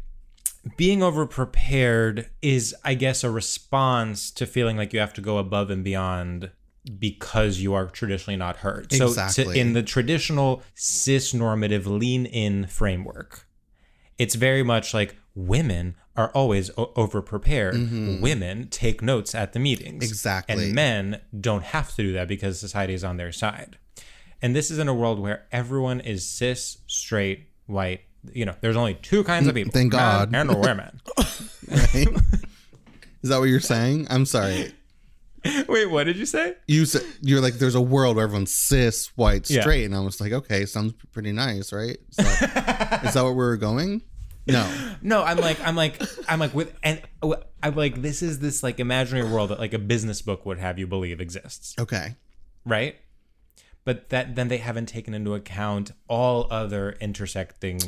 [0.77, 5.37] being over prepared is, I guess, a response to feeling like you have to go
[5.37, 6.51] above and beyond
[6.99, 8.91] because you are traditionally not heard.
[8.91, 13.47] So, to, in the traditional cis normative lean in framework,
[14.17, 17.75] it's very much like women are always o- over prepared.
[18.21, 20.03] Women take notes at the meetings.
[20.03, 20.11] Mm-hmm.
[20.11, 20.65] Exactly.
[20.65, 23.77] And men don't have to do that because society is on their side.
[24.41, 28.01] And this is in a world where everyone is cis, straight, white.
[28.31, 29.71] You know, there's only two kinds of people.
[29.71, 30.31] Thank God.
[30.31, 30.49] men.
[30.49, 31.01] And women.
[31.69, 32.07] right?
[33.21, 34.73] is that what you're saying I'm sorry
[35.67, 36.55] Wait, what did you say?
[36.67, 39.61] you said you're like there's a world where everyone's cis white Yeah.
[39.61, 43.33] straight and i was like okay sounds pretty nice right is that, is that where
[43.33, 44.01] we're going
[44.47, 44.69] no
[45.01, 47.01] No, I'm like, I'm like, I'm like with, and
[47.61, 50.77] I'm like, this is this like imaginary world that like a business book would have
[50.79, 51.75] you believe exists.
[51.79, 52.15] okay
[52.65, 52.95] right?
[53.85, 57.87] But that then they haven't taken into account all other intersecting uh,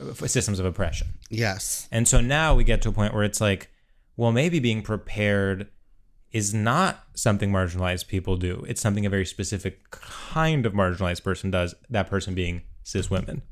[0.00, 1.08] Uh, systems of oppression.
[1.30, 3.70] yes And so now we get to a point where it's like,
[4.16, 5.68] well, maybe being prepared
[6.30, 8.64] is not something marginalized people do.
[8.68, 13.42] It's something a very specific kind of marginalized person does, that person being cis women.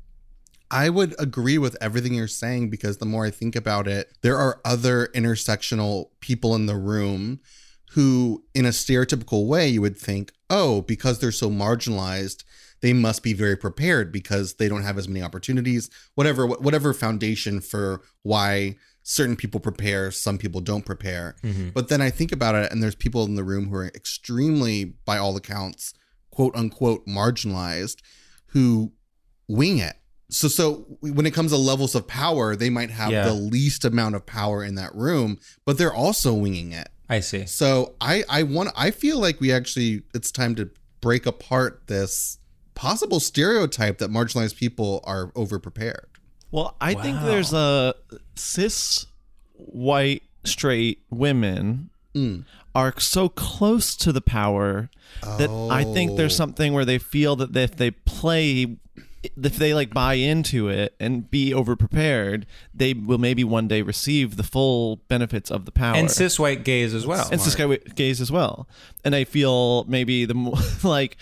[0.69, 4.37] I would agree with everything you're saying because the more I think about it, there
[4.37, 7.39] are other intersectional people in the room
[7.91, 12.43] who, in a stereotypical way, you would think, oh, because they're so marginalized,
[12.81, 15.89] they must be very prepared because they don't have as many opportunities.
[16.15, 21.35] Whatever, whatever foundation for why certain people prepare, some people don't prepare.
[21.43, 21.73] Mhm.
[21.73, 24.95] But then I think about it, and there's people in the room who are extremely,
[25.05, 25.93] by all accounts,
[26.29, 27.97] quote unquote, marginalized,
[28.47, 28.91] who
[29.47, 29.95] wing it.
[30.29, 33.25] So, so when it comes to levels of power, they might have Yeah.
[33.25, 36.89] the least amount of power in that room, but they're also winging it.
[37.09, 37.45] I see.
[37.45, 40.69] So I, I want, I feel like we actually, it's time to
[40.99, 42.39] break apart this
[42.77, 46.05] possible stereotype that marginalized people are over prepared.
[46.51, 47.95] Well, I think there's a
[48.35, 49.07] cis
[49.55, 52.45] white straight women Mm.
[52.73, 54.89] are so close to the power
[55.21, 56.37] that I think there's Oh.
[56.37, 58.77] something where they feel that if they play
[59.35, 63.81] if they like buy into it and be over prepared, they will maybe one day
[63.81, 65.95] receive the full benefits of the power.
[65.97, 67.27] And cis white gays as well.
[67.31, 68.69] and cis guy- gays as well.
[69.03, 71.17] And I feel maybe the mo- like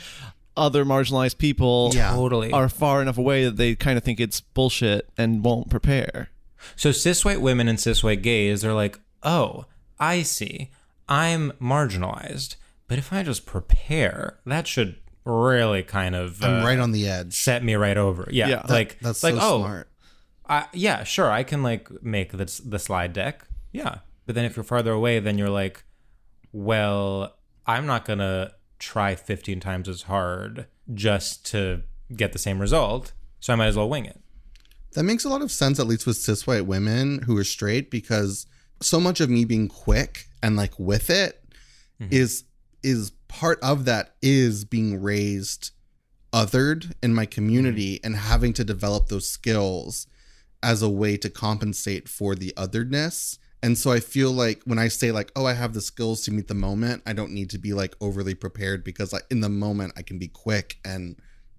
[0.57, 2.11] other marginalized people Yeah.
[2.11, 2.51] Totally.
[2.51, 6.29] are far enough away that they kind of think it's bullshit and won't prepare.
[6.75, 9.65] So cis white women and cis white gays are like, oh,
[9.99, 10.71] I see.
[11.07, 12.55] I'm marginalized.
[12.87, 14.95] But if I just prepare, that should
[15.25, 17.33] really kind of I'm uh, right on the edge.
[17.33, 18.27] set me right over.
[18.31, 18.47] Yeah.
[18.47, 18.63] Yeah.
[18.69, 19.89] like That's like so oh, smart.
[20.47, 23.47] I, yeah, sure, I can like make this the slide deck.
[23.71, 23.99] Yeah.
[24.27, 25.83] But then if you're farther away, then you're like,
[26.51, 27.35] well,
[27.65, 28.51] I'm not gonna
[28.86, 31.81] try 15 times as hard just to
[32.15, 33.13] get the same result.
[33.39, 34.19] So I might as well wing it.
[34.93, 37.89] That makes a lot of sense, at least with cis white women who are straight,
[37.89, 38.45] because
[38.81, 41.43] so much of me being quick and like with it
[41.99, 42.13] mm-hmm.
[42.13, 42.43] is
[42.83, 45.71] is part of that is being raised
[46.31, 48.05] othered in my community mm-hmm.
[48.05, 50.05] and having to develop those skills
[50.61, 53.39] as a way to compensate for the otheredness.
[53.66, 56.32] And so I feel like when I say like, oh, I have the skills to
[56.32, 59.49] meet the moment, I don't need to be like overly prepared because like in the
[59.49, 61.16] moment I can be quick and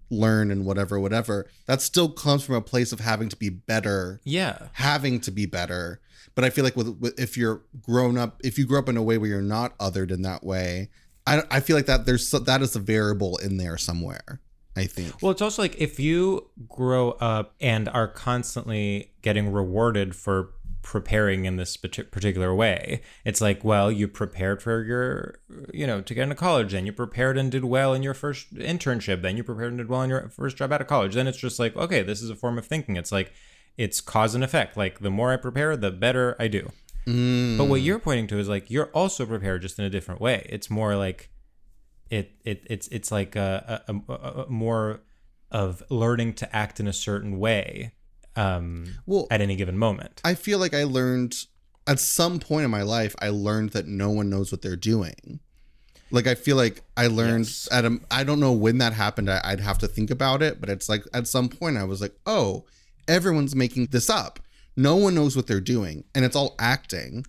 [0.08, 1.46] learn and whatever, whatever.
[1.66, 4.68] That still comes from a place of having to be better Yeah.
[4.74, 6.00] having to be better.
[6.36, 8.96] But I feel like with, with if you're grown up, if you grew up in
[8.96, 10.90] a way where you're not othered in that way,
[11.26, 14.40] I I feel like that there's so- that is a variable in there somewhere.
[14.78, 15.22] I think.
[15.22, 20.50] Well, it's also like if you grow up and are constantly getting rewarded for
[20.86, 25.34] preparing in this particular way, it's like, well, you prepared for your,
[25.74, 28.54] you know, to get into college, and you prepared and did well in your first
[28.54, 31.14] internship, then you prepared and did well in your first job out of college.
[31.14, 32.94] Then it's just like, okay, this is a form of thinking.
[32.94, 33.32] It's like,
[33.76, 34.76] it's cause and effect.
[34.76, 36.70] Like the more I prepare, the better I do.
[37.04, 37.58] Mm.
[37.58, 40.46] But what you're pointing to is like you're also prepared just in a different way.
[40.48, 41.30] It's more like
[42.10, 45.00] it it it's it's like a, a, a, a more
[45.50, 47.92] of learning to act in a certain way
[48.36, 50.20] um Well, at any given moment.
[50.24, 51.34] I feel like I learned
[51.86, 55.40] at some point in my life, I learned that no one knows what they're doing.
[56.10, 57.68] Like I feel like I learned Yes.
[57.72, 59.28] at a I don't know when that happened.
[59.30, 62.00] I, I'd have to think about it, but it's like at some point I was
[62.00, 62.64] like, oh,
[63.08, 64.38] everyone's making this up.
[64.76, 67.24] No one knows what they're doing, and it's all acting.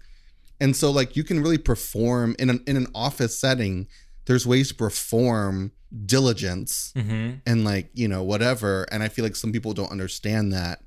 [0.59, 3.87] And so like you can really perform in an in an office setting.
[4.25, 5.71] There's ways to perform
[6.05, 7.41] diligence Mhm.
[7.45, 8.83] and like you know whatever.
[8.91, 10.81] And I feel like some people don't understand that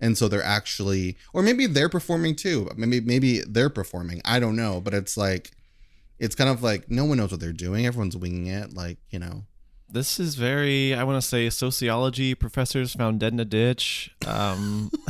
[0.00, 4.56] and so they're actually or maybe they're performing too maybe maybe they're performing i don't
[4.56, 5.50] know but it's like
[6.18, 9.18] it's kind of like no one knows what they're doing everyone's winging it like you
[9.18, 9.44] know
[9.90, 14.10] This is very, I want to say, sociology professors found dead in a ditch.
[14.26, 14.90] Um,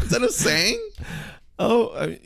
[0.00, 0.78] is that a saying
[1.58, 2.18] oh, I,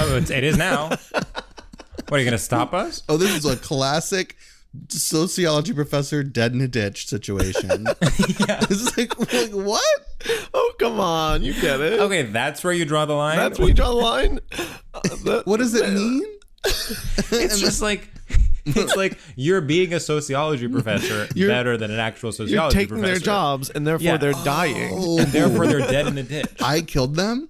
[0.00, 0.88] Oh, it's, it is now.
[0.90, 3.02] what are you going to stop us?
[3.08, 4.36] oh this is a classic
[4.88, 9.82] sociology professor dead in a ditch situation this is like, like what
[10.54, 12.00] oh, come on, you get it.
[12.00, 13.36] Okay, that's where you draw the line.
[13.36, 14.40] That's where you draw the line.
[15.26, 16.24] Uh, what does it mean
[16.66, 18.08] it's just like
[18.76, 23.00] it's like you're being a sociology professor You're- better than an actual You're sociology taking
[23.00, 24.16] their jobs, and therefore Yeah.
[24.16, 24.90] they're dying.
[24.92, 25.18] Oh.
[25.18, 26.46] and therefore they're dead in the ditch.
[26.62, 27.48] i killed them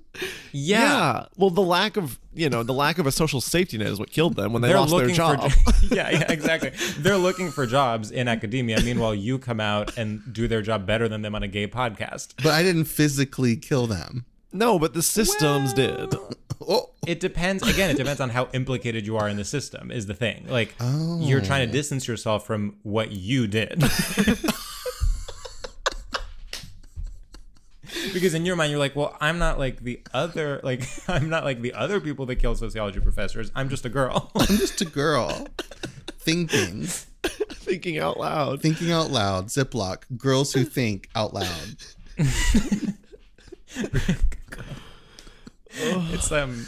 [0.52, 1.26] Yeah.
[1.36, 4.10] Well, the lack of you know the lack of a social safety net is what
[4.10, 5.50] killed them when they They're lost their looking job.
[5.50, 6.70] for yeah, yeah, exactly.
[6.98, 8.80] They're looking for jobs in academia.
[8.82, 12.34] Meanwhile, you come out and do their job better than them on a gay podcast.
[12.42, 14.24] but i didn't physically kill them
[14.57, 16.14] no, but the systems did.
[16.61, 17.62] oh It depends.
[17.66, 19.90] Again, it depends on how implicated you are in the system.
[19.90, 21.72] Is the thing like you're trying to oh.
[21.72, 23.82] distance yourself from what you did.
[28.12, 31.44] because in your mind you're like well i'm not like the other like i'm not
[31.44, 34.84] like the other people that kill sociology professors i'm just a girl i'm just a
[34.84, 35.46] girl
[36.18, 36.86] thinking
[37.66, 38.62] Thinking out loud.
[38.62, 41.76] thinking out loud ziploc girls who think out loud
[46.12, 46.66] it's um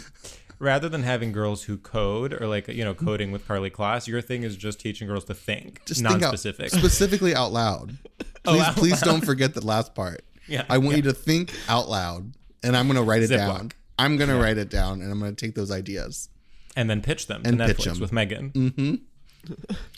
[0.58, 4.20] rather than having girls who code or like you know coding with Karlie Kloss, your
[4.20, 6.70] thing is just teaching girls to think, Just think out- non-specific.
[6.70, 7.96] specifically out loud.
[8.44, 9.04] Oh, Please, out please loud.
[9.04, 10.22] don't forget the last part.
[10.46, 10.96] Yeah, I want yeah.
[10.96, 12.32] you to think out loud,
[12.62, 13.36] and I'm gonna write it Ziploc.
[13.58, 13.72] down.
[13.98, 16.30] I'm gonna write it down, and I'm gonna take those ideas.
[16.76, 18.00] and then pitch them And to pitch Netflix 'em.
[18.00, 18.52] with Meghan.
[18.52, 18.94] Mm-hmm.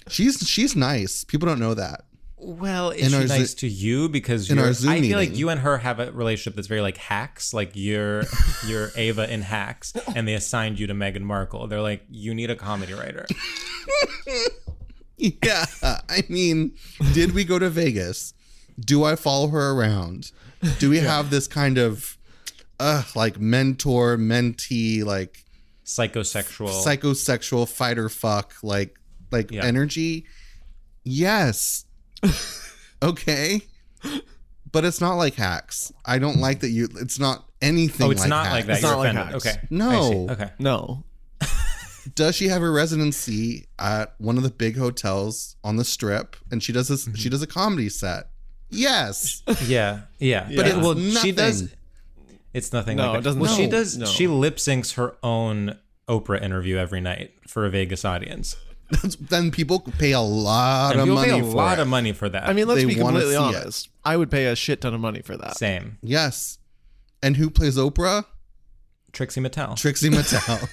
[0.08, 1.22] She's she's nice.
[1.24, 2.04] People don't know that.
[2.42, 5.50] Well, In is our she nice to you because in you're, I feel like you
[5.50, 7.52] and her have a relationship that's very like hacks.
[7.52, 8.24] Like you're
[8.66, 11.66] you're Ava in hacks, and they assigned you to Meghan Markle.
[11.66, 13.26] They're like, you need a comedy writer.
[15.22, 16.72] Yeah, I mean,
[17.12, 18.32] did we go to Vegas?
[18.78, 20.32] Do I follow her around?
[20.78, 22.16] Do we have this kind of
[22.78, 25.44] uh like mentor mentee like
[25.84, 26.70] Psychosexual.
[26.84, 28.98] psychosexual fighter fuck like
[29.30, 29.64] like Yeah.
[29.64, 30.24] energy?
[31.04, 31.84] Yes.
[33.02, 33.62] okay.
[34.72, 35.92] But it's not like hacks.
[36.04, 38.80] I don't like that you it's not anything oh, it's like not like that.
[38.80, 38.82] hacks.
[38.82, 39.32] You're not like offended.
[39.32, 39.46] hacks.
[39.46, 39.66] okay.
[39.70, 39.90] No.
[39.90, 40.32] I see.
[40.32, 40.50] Okay.
[40.58, 41.04] No.
[42.14, 46.62] does she have a residency at one of the big hotels on the strip and
[46.62, 47.14] she does this Mm-hmm.
[47.14, 48.30] she does a comedy set
[48.70, 50.44] yes Yeah, yeah.
[50.54, 51.68] But it- it's well, she does.
[52.52, 52.96] It's nothing.
[52.96, 53.18] No, like that.
[53.20, 53.96] it doesn't- Well, she does.
[53.96, 54.06] no.
[54.06, 58.56] She lip syncs her own Oprah interview every night for a Vegas audience.
[58.90, 61.82] That's- then people pay a lot And of money pay a for lot it.
[61.82, 62.48] of money for that.
[62.48, 63.56] I mean, let's They be completely see it.
[63.56, 63.88] honest.
[64.04, 65.56] I would pay a shit ton of money for that.
[65.56, 65.98] same.
[66.02, 66.58] yes
[67.22, 68.24] and who plays oprah
[69.12, 69.76] Trixie Mattel.
[69.76, 70.68] trixie mattel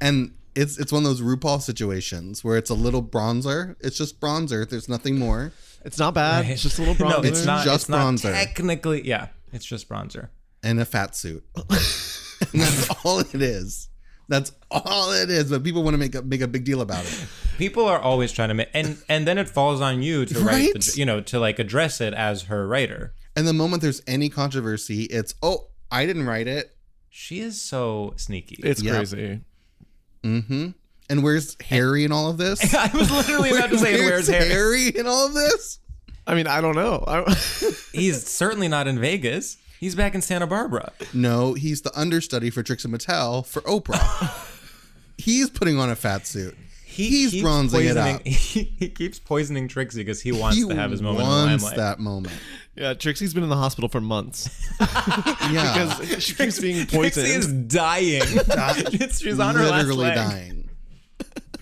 [0.00, 4.20] and it's it's one of those rupaul situations where it's a little bronzer it's just
[4.20, 5.52] bronzer there's nothing more
[5.84, 6.44] It's not bad.
[6.44, 6.50] Right.
[6.52, 7.22] It's just a little bronzer.
[7.22, 7.64] No, it's not.
[7.64, 8.32] just it's not bronzer.
[8.32, 10.28] Technically, yeah, it's just bronzer.
[10.62, 13.88] and a fat suit and that's all it is
[14.28, 17.04] that's all it is but people want to make a make a big deal about
[17.04, 17.26] it
[17.58, 20.74] People are always trying to make, and and then it falls on you to write,
[20.74, 23.14] the, you know, to like address it as her writer.
[23.34, 26.76] and the moment there's any controversy it's oh i didn't write it
[27.10, 28.60] She is so sneaky.
[28.62, 28.94] It's Yep.
[28.94, 29.40] crazy.
[30.22, 30.68] Mm-hmm.
[31.10, 32.74] And where's Harry in all of this?
[32.74, 35.78] I was literally about to say, "Where's Harry?" in all of this?
[36.26, 37.02] I mean, I don't know.
[37.06, 37.24] I,
[37.92, 39.56] He's certainly not in Vegas.
[39.80, 40.92] He's back in Santa Barbara.
[41.14, 44.44] No, he's the understudy for Trixie Mattel for Oprah.
[45.18, 46.56] he's putting on a fat suit.
[46.84, 48.22] he's bronzing it up.
[48.26, 51.36] He, he keeps poisoning Trixie because he wants he to have his moment in the
[51.36, 51.76] limelight.
[51.76, 52.34] that moment.
[52.74, 54.48] yeah, Trixie's been in the hospital for months
[54.80, 57.12] Yeah, because she keeps being poisoned.
[57.14, 58.22] Trixie is dying.
[59.12, 60.14] She's on her last literally leg.
[60.16, 60.70] dying.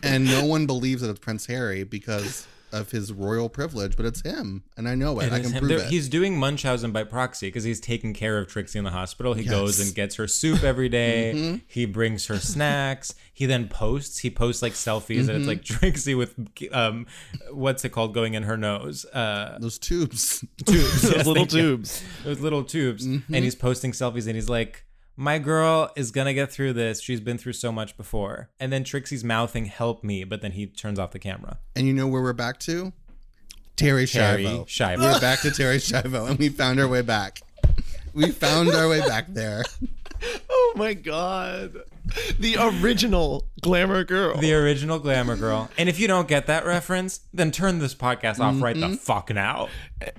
[0.02, 4.20] And no one believes that it's Prince Harry because of his royal privilege, but it's
[4.22, 5.26] him, and I know it.
[5.26, 5.58] It I can him.
[5.60, 5.90] prove There- it.
[5.90, 9.34] He's doing Munchausen by proxy because he's taking care of Trixie in the hospital.
[9.34, 11.32] He goes and gets her soup every day.
[11.34, 11.56] Mm-hmm.
[11.66, 13.14] He brings her snacks.
[13.32, 14.18] He then posts.
[14.18, 15.36] He posts like selfies, and Mm-hmm.
[15.38, 16.34] it's like Trixie with
[16.72, 17.06] um,
[17.50, 19.04] what's it called going in her nose?
[19.06, 20.44] Uh, Those tubes.
[20.64, 21.02] tubes.
[21.02, 21.60] Those Yes, little thank you.
[21.60, 22.02] tubes.
[22.24, 23.06] Those little tubes.
[23.06, 23.34] Mm-hmm.
[23.34, 24.84] And he's posting selfies, and he's like.
[25.16, 27.00] My girl is gonna get through this.
[27.00, 28.50] She's been through so much before.
[28.60, 31.58] And then Trixie's mouthing, help me, but then he turns off the camera.
[31.74, 32.92] And you know where we're back to?
[33.76, 34.66] Terri Terri Schiavo.
[34.66, 34.98] Schiavo.
[34.98, 37.40] We're back to Terri Schiavo, and we found our way back.
[38.14, 39.62] We found our way back there.
[40.48, 41.76] Oh my god,
[42.38, 44.38] the original glamour girl.
[44.38, 45.70] The original Glamour Girl.
[45.76, 48.92] And if you don't get that reference, then turn this podcast off right Mm-hmm.
[48.92, 49.68] the fuck now.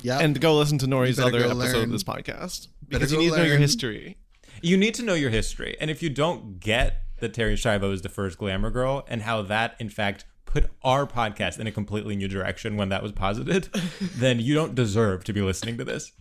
[0.01, 0.19] Yeah.
[0.19, 1.83] and go listen to Nori's other episode learn.
[1.85, 4.17] of this podcast because you go need to know your history.
[4.61, 5.75] You need to know your history.
[5.79, 9.41] And if you don't get that Terri Schiavo is the first Glamour Girl and how
[9.43, 13.65] that, in fact, put our podcast in a completely new direction when that was posited,
[14.15, 16.11] then you don't deserve to be listening to this.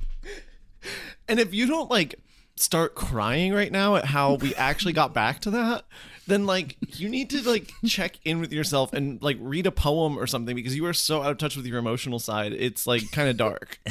[1.28, 2.16] And if you don't like
[2.56, 5.84] start crying right now at how we actually got back to that,
[6.26, 10.18] then like you need to like check in with yourself and like read a poem
[10.18, 12.52] or something because you are so out of touch with your emotional side.
[12.52, 13.78] It's like kind of dark.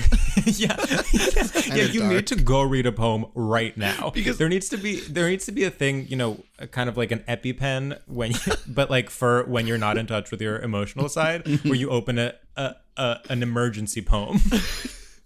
[0.45, 0.75] yeah.
[1.13, 2.11] yeah, you dark.
[2.13, 5.45] need to go read a poem right now Because- there needs to be there needs
[5.45, 9.09] to be a thing, you know, kind of like an EpiPen when you, but like
[9.09, 12.75] for when you're not in touch with your emotional side where you open a, a,
[12.97, 14.39] a an emergency poem.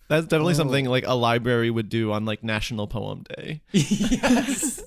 [0.07, 3.61] That's definitely something like a library would do on like National Poem Day.
[3.71, 4.81] yes.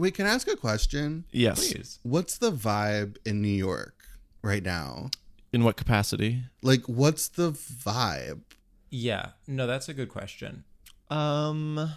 [0.00, 1.24] Wait, can I ask a question?
[1.30, 1.72] Yes.
[1.72, 1.98] Please.
[2.02, 3.94] What's the vibe in New York
[4.40, 5.10] right now?
[5.52, 6.44] In what capacity?
[6.62, 8.40] Like, what's the vibe?
[8.88, 9.32] Yeah.
[9.46, 10.64] No, that's a good question.
[11.10, 11.90] Um,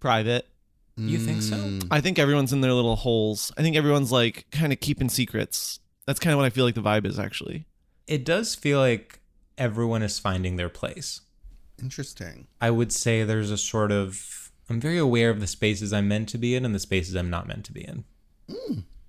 [0.00, 0.48] private.
[0.96, 1.56] You think so?
[1.56, 3.52] Mm, I think everyone's in their little holes.
[3.58, 5.80] I think everyone's like kind of keeping secrets.
[6.06, 7.66] That's kind of what I feel like the vibe is actually.
[8.06, 9.20] It does feel like
[9.58, 11.20] everyone is finding their place.
[11.82, 12.46] Interesting.
[12.60, 16.28] I would say there's a sort of I'm very aware of the spaces I'm meant
[16.30, 18.04] to be in and the spaces I'm not meant to be in.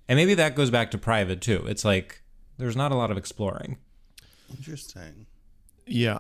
[0.08, 1.66] And maybe that goes back to private too.
[1.68, 2.22] It's like
[2.58, 3.78] there's not a lot of exploring.
[4.56, 5.26] Interesting.
[5.86, 6.20] Yeah.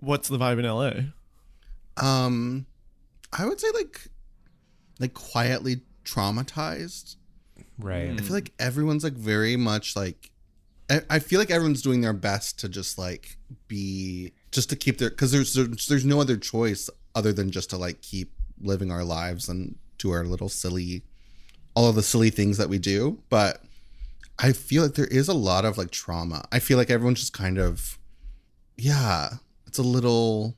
[0.00, 1.10] What's the vibe in LA?
[1.96, 2.66] Um,
[3.32, 4.08] I would say like,
[5.00, 7.16] like quietly traumatized.
[7.78, 8.10] Right.
[8.10, 10.30] I feel like everyone's like very much like.
[10.90, 13.38] I, I feel like everyone's doing their best to just like
[13.68, 17.70] be just to keep their because there's, there's there's no other choice other than just
[17.70, 21.02] to like keep living our lives and do our little silly
[21.74, 23.62] all of the silly things that we do but
[24.38, 27.32] i feel like there is a lot of like trauma i feel like everyone's just
[27.32, 27.98] kind of
[28.76, 29.28] yeah
[29.66, 30.56] it's a little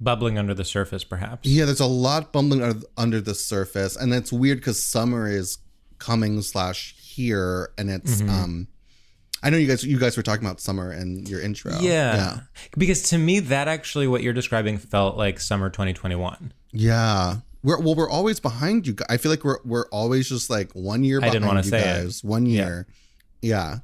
[0.00, 1.48] Bubbling under the surface, perhaps.
[1.48, 5.58] yeah there's a lot bubbling under, the surface and it's weird because summer is
[5.98, 8.28] coming slash here and it's Mhm.
[8.28, 8.68] um
[9.44, 12.40] i know you guys you guys were talking about summer in your intro Yeah.
[12.76, 16.52] Because to me, that actually, what you're describing felt like summer 2021.
[16.72, 17.36] Yeah.
[17.62, 18.96] We're well, we're always behind you.
[19.08, 21.70] I feel like we're we're always just like one year I behind didn't wanna you
[21.70, 22.20] say it.
[22.22, 22.86] One year.
[23.42, 23.78] Yeah.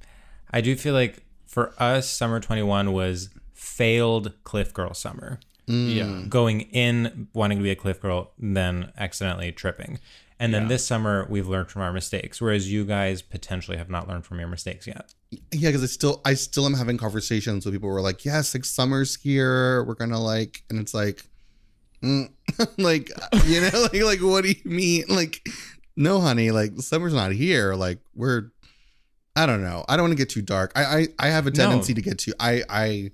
[0.51, 5.39] I do feel like for us, summer 21 was failed Cliff Girl summer.
[5.69, 5.95] Mm.
[5.95, 6.29] Yeah.
[6.29, 9.99] Going in wanting to be a Cliff Girl, then accidentally tripping.
[10.39, 10.69] And then Yeah.
[10.69, 14.39] this summer, we've learned from our mistakes, whereas you guys potentially have not learned from
[14.39, 15.15] your mistakes yet.
[15.53, 18.55] Yeah, because I still I still am having conversations with people who are like, Yes,
[18.55, 19.85] like summer's here.
[19.85, 21.25] We're gonna like and it's like
[22.03, 22.31] mm,
[22.79, 23.11] like
[23.47, 25.05] you know, like like what do you mean?
[25.09, 25.47] Like,
[25.97, 27.75] no, honey, like summer's not here.
[27.75, 28.51] Like we're
[29.37, 29.85] I don't know.
[29.89, 30.73] I don't want to get too dark.
[30.75, 31.57] I I, I have a No.
[31.57, 33.11] tendency to get too I I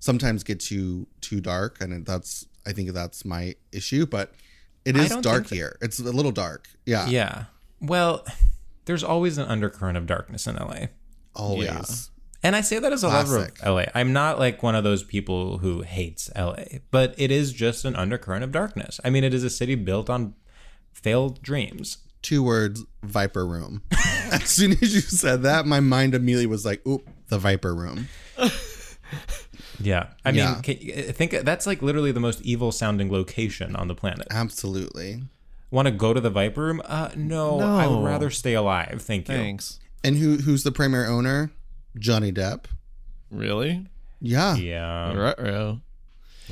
[0.00, 4.32] sometimes get too too dark and that's I think that's my issue, but
[4.84, 5.78] it is dark that- here.
[5.80, 6.68] It's a little dark.
[6.84, 7.06] Yeah.
[7.06, 7.44] Yeah.
[7.80, 8.26] Well,
[8.86, 10.86] there's always an undercurrent of darkness in LA.
[11.34, 11.66] Always.
[11.68, 11.84] Yeah.
[12.42, 13.84] And I say that as a lover of LA.
[13.94, 17.94] I'm not like one of those people who hates LA, but it is just an
[17.96, 18.98] undercurrent of darkness.
[19.04, 20.34] I mean, it is a city built on
[20.92, 21.98] failed dreams.
[22.22, 23.82] Two words, Viper Room.
[24.32, 28.08] as soon as you said that, my mind immediately was like, oop, the Viper Room.
[29.82, 30.08] Yeah.
[30.24, 30.52] I Yeah.
[30.52, 30.76] mean, can,
[31.08, 34.26] I think that's like literally the most evil sounding location on the planet.
[34.30, 35.22] Absolutely.
[35.70, 36.82] Want to go to the Viper Room?
[36.84, 39.00] Uh, no, I would rather stay alive.
[39.02, 39.34] Thank you.
[39.34, 39.79] Thanks.
[40.02, 41.50] And who who's the primary owner?
[41.98, 42.64] Johnny Depp.
[43.30, 43.86] Really?
[44.20, 44.56] Yeah.
[44.56, 45.12] Yeah.
[45.14, 45.80] Ruh-roh.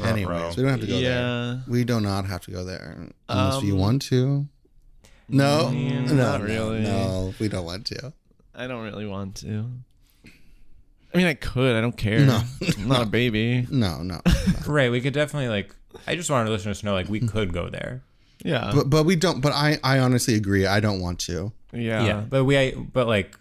[0.02, 1.02] Anyways, we don't have to go there.
[1.02, 1.58] Yeah.
[1.66, 4.46] We do not have to go there unless you Um, want to.
[5.28, 6.80] No, no, not no, really.
[6.80, 8.12] No, we don't want to.
[8.54, 9.66] I don't really want to.
[11.12, 11.74] I mean, I could.
[11.76, 12.20] I don't care.
[12.20, 12.42] No.
[12.78, 13.66] I'm not a baby.
[13.70, 14.20] No, no.
[14.66, 14.90] Right.
[14.92, 15.74] We could definitely like.
[16.06, 18.02] I just wanted listeners to know like we could go there.
[18.44, 18.70] Yeah.
[18.74, 19.40] but but we don't.
[19.40, 20.64] But I I honestly agree.
[20.66, 21.52] I don't want to.
[21.72, 22.04] Yeah.
[22.04, 23.38] yeah but we I, but like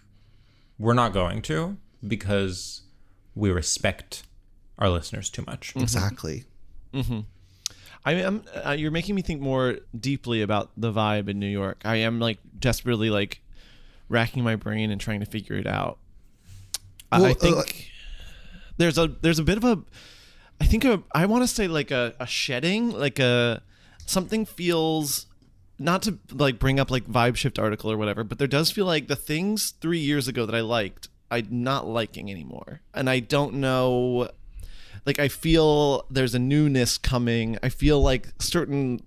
[0.78, 1.76] we're not going to
[2.06, 2.82] because
[3.34, 4.22] we respect
[4.78, 6.44] our listeners too much Exactly.
[8.04, 11.48] I mean, I'm, uh, you're making me think more deeply about the vibe in New
[11.48, 11.82] York.
[11.84, 13.40] I am like desperately like
[14.08, 15.98] racking my brain and trying to figure it out.
[17.12, 17.90] I- Well, I uh, think
[18.78, 19.82] there's a there's a bit of a
[20.60, 23.62] I think a I want to say like a, a shedding like a
[24.06, 25.26] something feels
[25.78, 28.86] not to like bring up like vibe shift article or whatever, but there does feel
[28.86, 33.20] like the things three years ago that I liked I'm not liking anymore, and I
[33.20, 34.30] don't know
[35.06, 37.58] like I feel there's a newness coming.
[37.62, 39.00] I feel like certain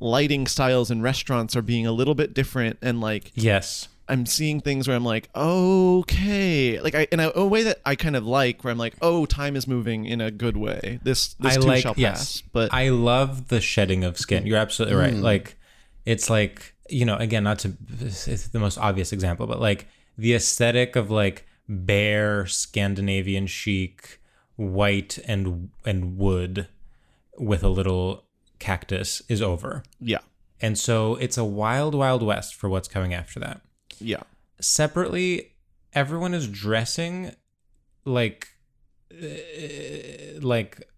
[0.00, 4.62] lighting styles in restaurants are being a little bit different and like yes I'm seeing
[4.62, 8.26] things where I'm like, okay, like I in a, a way that I kind of
[8.26, 10.98] like, where I'm like, oh, time is moving in a good way.
[11.02, 12.42] This this I too like shall yes pass.
[12.52, 15.22] But I love the shedding of skin you're absolutely right Mm.
[15.22, 15.56] like
[16.08, 19.86] it's like you know again not to it's the most obvious example but like
[20.16, 24.20] the aesthetic of like bare Scandinavian chic
[24.56, 26.68] white and and wood
[27.38, 28.24] with a little
[28.58, 29.82] cactus is over.
[30.00, 30.18] Yeah,
[30.60, 33.60] and so it's a wild wild west for what's coming after that.
[34.00, 34.22] Yeah,
[34.60, 35.52] separately
[35.92, 37.34] everyone is dressing
[38.04, 38.48] like
[39.12, 40.88] uh, like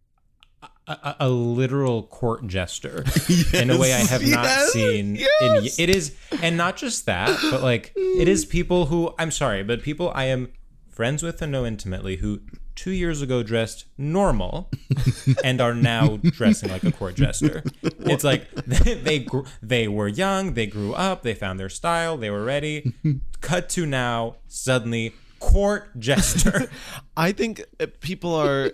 [0.91, 3.05] a, a, literal court jester
[3.55, 7.37] in a way i have not yes, seen in it is and not just that
[7.51, 10.49] but like it is people who i'm sorry but people i am
[10.89, 12.41] friends with and know intimately who
[12.81, 14.71] two years ago dressed normal
[15.45, 17.63] and are now dressing like a court jester.
[17.83, 22.17] It's like they they, gr- they were young, they grew up, they found their style,
[22.17, 22.95] they were ready.
[23.43, 26.71] Cut to now, suddenly court jester.
[27.19, 28.73] I think uh, people are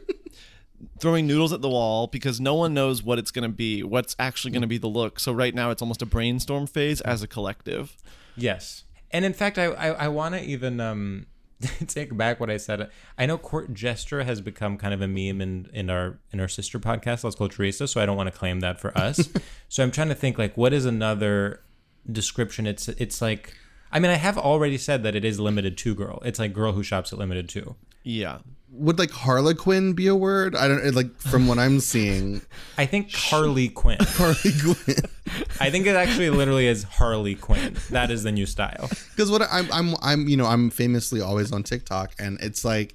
[1.01, 4.17] throwing noodles at the wall because no one knows what it's going to be, what's
[4.19, 5.21] actually going to be the look.
[5.21, 7.97] So right now, it's almost a brainstorm phase as a collective.
[8.37, 11.27] yes, and in fact, I I, I want to even um.
[11.87, 12.91] take back what I said.
[13.17, 16.49] I know court jester has become kind of a meme in, in our in our
[16.49, 17.89] sister podcast, Let's Go Teresa.
[17.89, 19.29] So I don't want to claim that for us.
[19.71, 21.63] so I'm trying to think like what is another
[22.11, 22.67] description?
[22.67, 23.55] It's it's like
[23.91, 26.23] I mean I have already said that it is Limited Too girl.
[26.27, 27.77] It's like girl who shops at Limited Too.
[28.03, 28.39] Yeah.
[28.71, 30.55] Would like Harlequin be a word?
[30.55, 32.43] I don't like from what I'm seeing.
[32.79, 33.99] I think Harley Quinn.
[34.01, 34.97] Harley Quinn.
[35.61, 37.77] I think it actually literally is Harley Quinn.
[37.91, 38.89] That is the new style.
[39.11, 42.95] Because what I'm I'm I'm you know I'm famously always on TikTok and it's like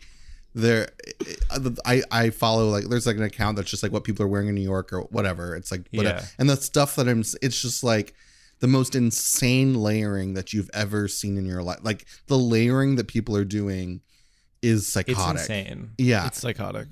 [0.53, 0.89] there
[1.85, 4.49] I I follow like there's like an account that's just like what people are wearing
[4.49, 5.55] in New York or whatever.
[5.55, 6.19] It's like whatever.
[6.19, 6.25] Yeah.
[6.37, 8.13] and the stuff that I'm it's just like
[8.59, 11.79] the most insane layering that you've ever seen in your life.
[11.81, 14.01] Like the layering that people are doing
[14.61, 15.41] is It's psychotic.
[15.41, 15.91] insane.
[15.97, 16.27] Yeah.
[16.27, 16.87] It's psychotic.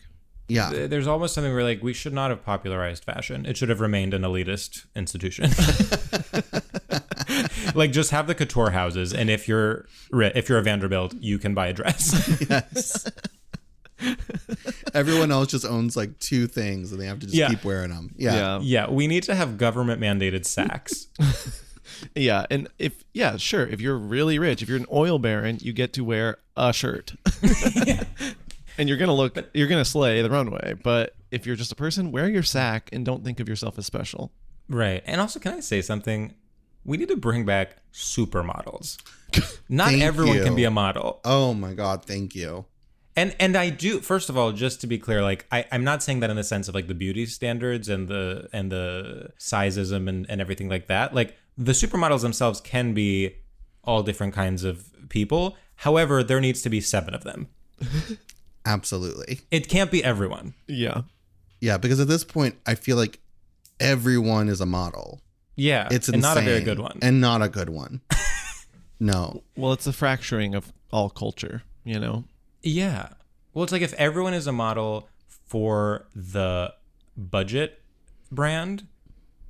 [0.48, 0.88] yeah.
[0.88, 3.46] There's almost something where like we should not have popularized fashion.
[3.46, 5.52] It should have remained an elitist institution.
[7.76, 11.54] like just have the couture houses, and if you're if you're a Vanderbilt, you can
[11.54, 12.40] buy a dress.
[12.50, 13.06] yes.
[14.94, 17.50] Everyone else just owns like two things and they have to just Yeah.
[17.50, 18.16] keep wearing them.
[18.18, 18.34] Yeah.
[18.34, 18.60] Yeah.
[18.62, 21.08] yeah, we need to have government mandated sacks.
[22.16, 25.74] Yeah, and if yeah, sure, if you're really rich, if you're an oil baron, you
[25.74, 27.14] get to wear a shirt.
[28.78, 31.72] and you're going to look you're going to slay the runway, but if you're just
[31.72, 34.32] a person, wear your sack and don't think of yourself as special.
[34.68, 35.04] Right.
[35.06, 36.34] And also, can I say something?
[36.86, 38.98] We need to bring back supermodels.
[39.70, 40.44] Not Thank everyone you.
[40.44, 41.20] can be a model.
[41.26, 42.06] Oh my God.
[42.06, 42.66] Thank you.
[43.16, 46.02] And and I do first of all, just to be clear, like I, I'm not
[46.02, 50.08] saying that in the sense of like the beauty standards and the and the sizism
[50.08, 51.14] and, and everything like that.
[51.14, 53.36] Like the supermodels themselves can be
[53.84, 55.58] all different kinds of people.
[55.76, 57.50] However, there needs to be seven of them.
[58.66, 59.42] Absolutely.
[59.52, 60.54] It can't be everyone.
[60.68, 61.02] Yeah.
[61.60, 61.78] Yeah.
[61.78, 63.20] Because at this point, I feel like
[63.80, 65.22] everyone is a model.
[65.56, 65.90] Yeah.
[65.92, 66.98] It's and not a very good one.
[67.02, 68.02] And not a good one.
[69.00, 69.44] no.
[69.58, 72.24] Well, it's a fracturing of all culture, you know.
[72.64, 73.10] Yeah.
[73.54, 76.74] Well, it's like if everyone is a model for the
[77.18, 77.82] budget
[78.32, 78.88] brand,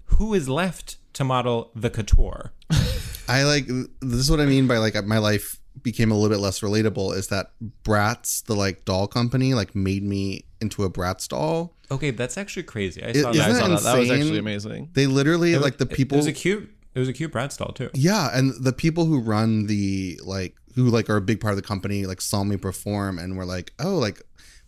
[0.06, 2.52] who is left to model the couture?
[3.28, 6.42] I like this is what I mean by like my life became a little bit
[6.42, 7.52] less relatable is that
[7.84, 11.76] Bratz, the like doll company, like made me into a Bratz doll.
[11.92, 13.02] Okay, that's actually crazy.
[13.04, 13.50] I It- saw isn't that.
[13.56, 13.84] I saw that.
[13.84, 14.90] That was actually amazing.
[14.94, 16.70] They literally It- like the people It was a cute.
[16.96, 17.90] It was a cute Bratz doll too.
[17.94, 21.56] Yeah, and the people who run the like who like are a big part of
[21.58, 24.22] the company like saw me perform and were like, "Oh, like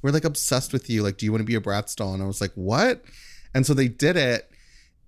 [0.03, 1.01] we're like obsessed with you.
[1.03, 3.03] Like, do you want to be a Bratz doll?" And I was like, "What?"
[3.55, 4.50] And so they did it.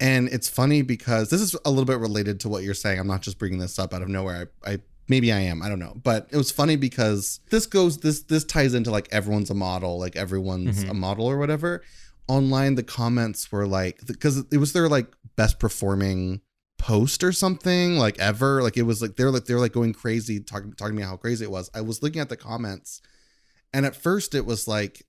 [0.04, 3.00] And it's funny because this is a little bit related to what you're saying.
[3.00, 4.52] I'm not just bringing this up out of nowhere.
[4.66, 4.78] I, I
[5.08, 5.62] maybe I am.
[5.64, 5.94] I don't know.
[6.04, 9.98] But it was funny because this goes this this ties into like everyone's a model,
[10.00, 10.90] like everyone's Mhm.
[10.92, 11.82] a model or whatever.
[12.28, 16.42] Online, the comments were like because it was their like best performing
[16.78, 20.42] post or something like ever like it was like they're like they're like going crazy
[20.42, 23.02] talking talking to me how crazy it was i was looking at the comments
[23.74, 25.02] and at first it was like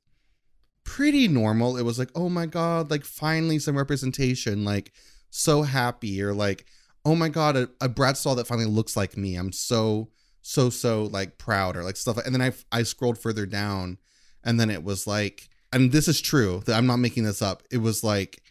[0.85, 1.77] pretty normal.
[1.77, 4.65] It was like oh my god like finally some representation.
[4.65, 4.93] Like
[5.31, 6.23] so happy.
[6.23, 6.67] Or like
[7.05, 9.37] oh my god a, a Bratz that finally looks like me.
[9.37, 10.11] I'm so
[10.47, 13.97] so so like proud or like stuff and then i i scrolled further down
[14.45, 17.63] and then it was like and this is true that i'm not making this up.
[17.71, 18.43] It was like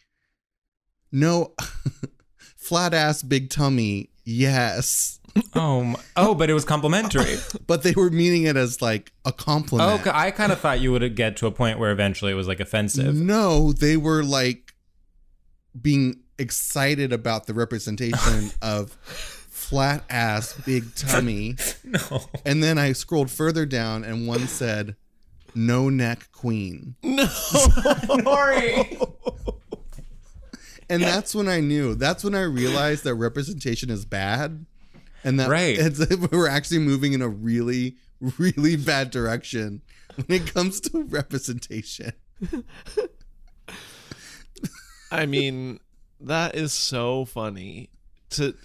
[1.11, 1.53] no
[2.57, 5.19] flat ass big tummy yes
[5.55, 7.37] Oh, my, oh, but it was complimentary.
[7.67, 10.91] but they were meaning it as like a compliment oh, I kind of thought you
[10.91, 13.15] would get to a point where eventually it was like offensive.
[13.15, 14.73] no they were like
[15.79, 22.25] being excited about the representation of flat ass big tummy No.
[22.45, 24.95] and then i scrolled further down and one said
[25.55, 27.25] no neck queen No.
[27.25, 28.99] Sorry.
[30.93, 31.95] And that's when I knew.
[31.95, 34.65] That's when I realized that representation is bad,
[35.23, 35.77] and that Right.
[35.77, 35.99] it's,
[36.31, 37.95] we're actually moving in a really,
[38.37, 39.81] really bad direction
[40.15, 42.13] when it comes to representation.
[45.11, 45.79] I mean,
[46.19, 47.89] that is so funny
[48.31, 48.55] to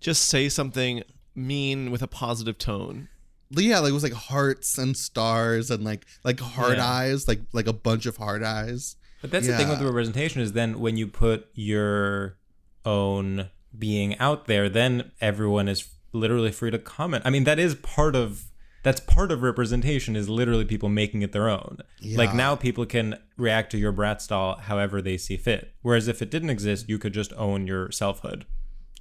[0.00, 1.02] just say something
[1.34, 3.08] mean with a positive tone.
[3.50, 6.86] But yeah, like it was like hearts and stars and like like hard Yeah.
[6.86, 8.96] eyes, like like a bunch of hard eyes.
[9.20, 12.38] But that's the thing with the representation is then when you put your
[12.84, 17.24] own being out there, then everyone is literally free to comment.
[17.26, 18.44] I mean, that is part of
[18.84, 21.78] that's part of representation is literally people making it their own.
[22.14, 25.74] Like now people can react to your Bratz doll however they see fit.
[25.82, 28.46] Whereas if it didn't exist, you could just own your selfhood.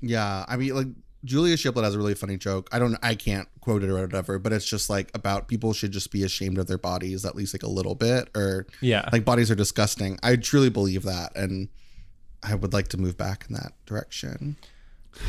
[0.01, 0.87] Yeah, I mean, like
[1.27, 2.69] Julia Shiplett has a really funny joke.
[2.71, 5.91] I don't, I can't quote it or whatever, but it's just like about people should
[5.91, 9.07] just be ashamed of their bodies at least like a little bit, or Yeah.
[9.11, 10.17] like bodies are disgusting.
[10.23, 11.67] I truly believe that, and
[12.41, 14.55] I would like to move back in that direction.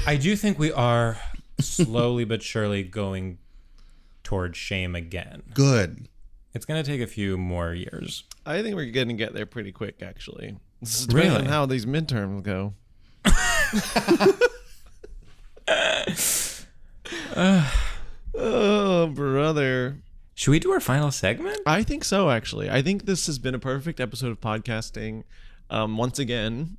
[0.07, 1.19] I do think we are
[1.61, 3.39] slowly but surely going
[4.23, 5.43] towards shame again.
[5.55, 6.07] Good.
[6.55, 8.25] It's going to take a few more years.
[8.47, 10.57] I think we're going to get there pretty quick, actually.
[10.81, 11.29] This is Really?
[11.29, 12.75] depending on how these midterms go.
[18.35, 19.99] oh, brother.
[20.35, 21.59] Should Should we do our final segment?
[21.66, 22.70] I think so, actually.
[22.70, 25.24] I think this has been a perfect episode of podcasting
[25.70, 26.77] um, once again.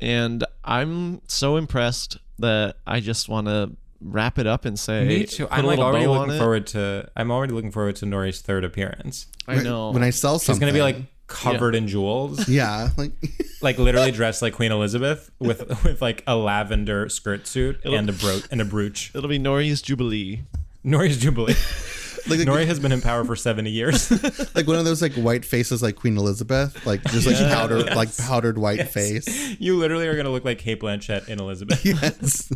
[0.00, 5.24] And I'm so impressed that I just want to wrap it up and say, Me
[5.24, 5.46] too.
[5.46, 6.38] put I'm a like already bow on looking it.
[6.38, 7.10] forward to.
[7.16, 9.26] I'm already looking forward to Nori's third appearance.
[9.48, 9.90] I know.
[9.90, 13.12] When I sell She's something, gonna be like covered in jewels, yeah, like
[13.60, 18.08] like literally dressed like Queen Elizabeth with with like a lavender skirt suit It'll- and
[18.08, 19.10] a bro and a brooch.
[19.14, 20.42] It'll be Nori's Jubilee.
[20.84, 21.54] Nori's Jubilee.
[22.28, 24.10] like Nori has been in power for 70 years.
[24.54, 27.54] like one of those like white faces like Queen Elizabeth, like just like Yes.
[27.54, 29.58] powder like powdered white face.
[29.60, 31.84] you literally are gonna look like Cate Blanchett in Elizabeth.
[31.84, 32.52] Yes.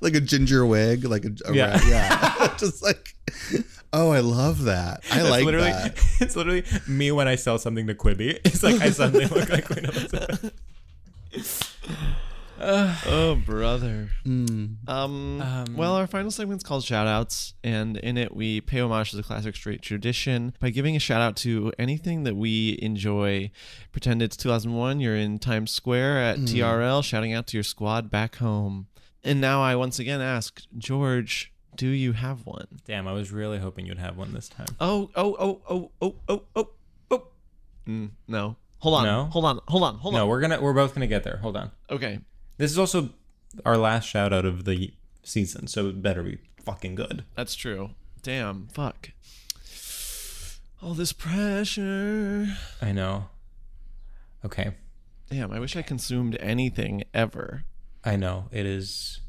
[0.00, 1.70] like a ginger wig, like a, a Yeah.
[1.72, 2.54] rat- yeah.
[2.58, 3.14] just like
[3.92, 5.00] oh, I love that.
[5.10, 5.98] I It's like literally, that.
[6.20, 8.38] It's literally me when I sell something to Quibi.
[8.44, 10.52] It's like I suddenly look like Queen Elizabeth.
[12.62, 14.10] Oh, brother.
[14.26, 14.86] Mm.
[14.86, 19.16] Um, Um, well, our final segment's called Shoutouts, and in it we pay homage to
[19.16, 23.50] the classic straight tradition by giving a shout out to anything that we enjoy.
[23.92, 28.36] Pretend it's 2001, you're in Times Square at TRL, shouting out to your squad back
[28.36, 28.88] home.
[29.24, 32.66] And now I once again ask, George, do you have one?
[32.84, 34.66] Damn, I was really hoping you'd have one this time.
[34.80, 36.68] Oh, oh, oh, oh, oh, oh, oh,
[37.10, 37.22] oh.
[37.88, 38.56] Mm, no.
[38.80, 39.04] Hold on.
[39.04, 39.24] No?
[39.24, 39.60] Hold on.
[39.66, 39.94] Hold on.
[39.94, 40.20] Hold on.
[40.20, 41.38] no, we're gonna we're both gonna get there.
[41.38, 41.70] Hold on.
[41.88, 42.18] Okay.
[42.58, 43.08] This is also
[43.64, 44.92] our last shout out of the
[45.22, 46.36] season, so it better be
[46.66, 47.24] fucking good.
[47.34, 47.92] That's true.
[48.22, 48.66] Damn.
[48.66, 49.12] Fuck.
[50.82, 52.58] All this pressure.
[52.82, 53.30] I know.
[54.44, 54.72] Okay.
[55.30, 57.64] Damn, I wish I consumed anything ever.
[58.04, 58.48] I know.
[58.52, 59.20] It is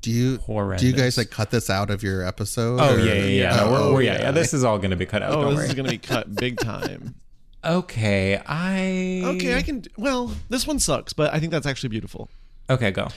[0.00, 0.80] Do you horrendous.
[0.82, 2.80] do you guys like cut this out of your episode?
[2.80, 3.56] Oh or- yeah, yeah, yeah.
[3.56, 4.20] No, Oh, we're, we're, yeah, yeah.
[4.22, 4.30] yeah.
[4.32, 5.32] This is all gonna be cut out.
[5.32, 5.68] Oh, don't this worry.
[5.68, 7.14] is gonna be cut big time.
[7.64, 9.84] Okay, I Okay, I can.
[9.96, 12.28] Well, this one sucks, but I think that's actually beautiful.
[12.68, 13.08] Okay, go.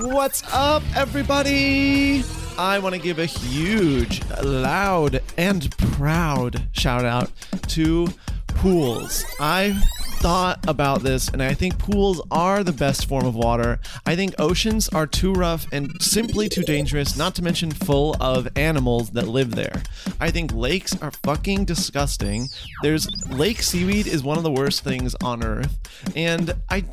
[0.00, 2.22] What's up, everybody?
[2.58, 7.30] I want to give a huge, loud, and proud shout out
[7.68, 8.08] to
[8.48, 9.24] pools.
[9.40, 9.80] I
[10.20, 13.80] thought about this, and I think pools are the best form of water.
[14.04, 18.46] I think oceans are too rough and simply too dangerous, not to mention full of
[18.54, 19.82] animals that live there.
[20.20, 22.48] I think lakes are fucking disgusting.
[22.82, 25.78] There's lake seaweed is one of the worst things on earth,
[26.14, 26.84] and I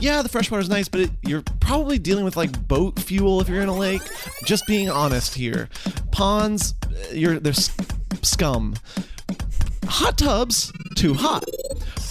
[0.00, 3.48] yeah, the freshwater is nice, but it, you're probably dealing with like boat fuel if
[3.48, 4.02] you're in a lake.
[4.44, 5.68] Just being honest here.
[6.10, 6.74] Ponds,
[7.12, 7.52] you're they're
[8.22, 8.74] scum.
[9.86, 11.44] Hot tubs, too hot.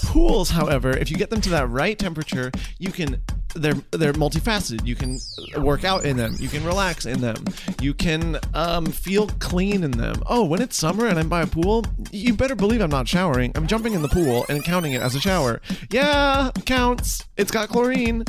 [0.06, 3.22] Pools, however, if you get them to that right temperature, you can
[3.56, 4.86] they're they're multifaceted.
[4.86, 5.20] You can
[5.64, 6.36] work out in them.
[6.38, 7.46] You can relax in them.
[7.82, 10.22] You can um, feel clean in them.
[10.28, 13.52] Oh, when it's summer and I'm by a pool, you better believe I'm not showering.
[13.56, 15.62] I'm jumping in the pool and counting it as a shower.
[15.90, 17.26] Yeah, counts.
[17.38, 18.26] It's got chlorine.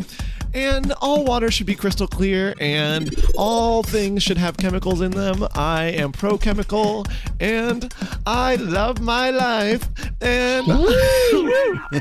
[0.54, 5.46] And all water should be crystal clear, and all things should have chemicals in them.
[5.54, 7.06] I am pro chemical,
[7.40, 7.92] and
[8.26, 9.88] I love my life.
[10.20, 10.66] And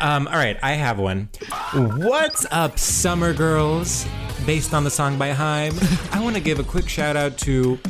[0.00, 1.28] Um, all right, I have one.
[1.74, 4.06] What's up, summer girls?
[4.46, 5.74] Based on the song by Haim,
[6.12, 7.80] I want to give a quick shout out to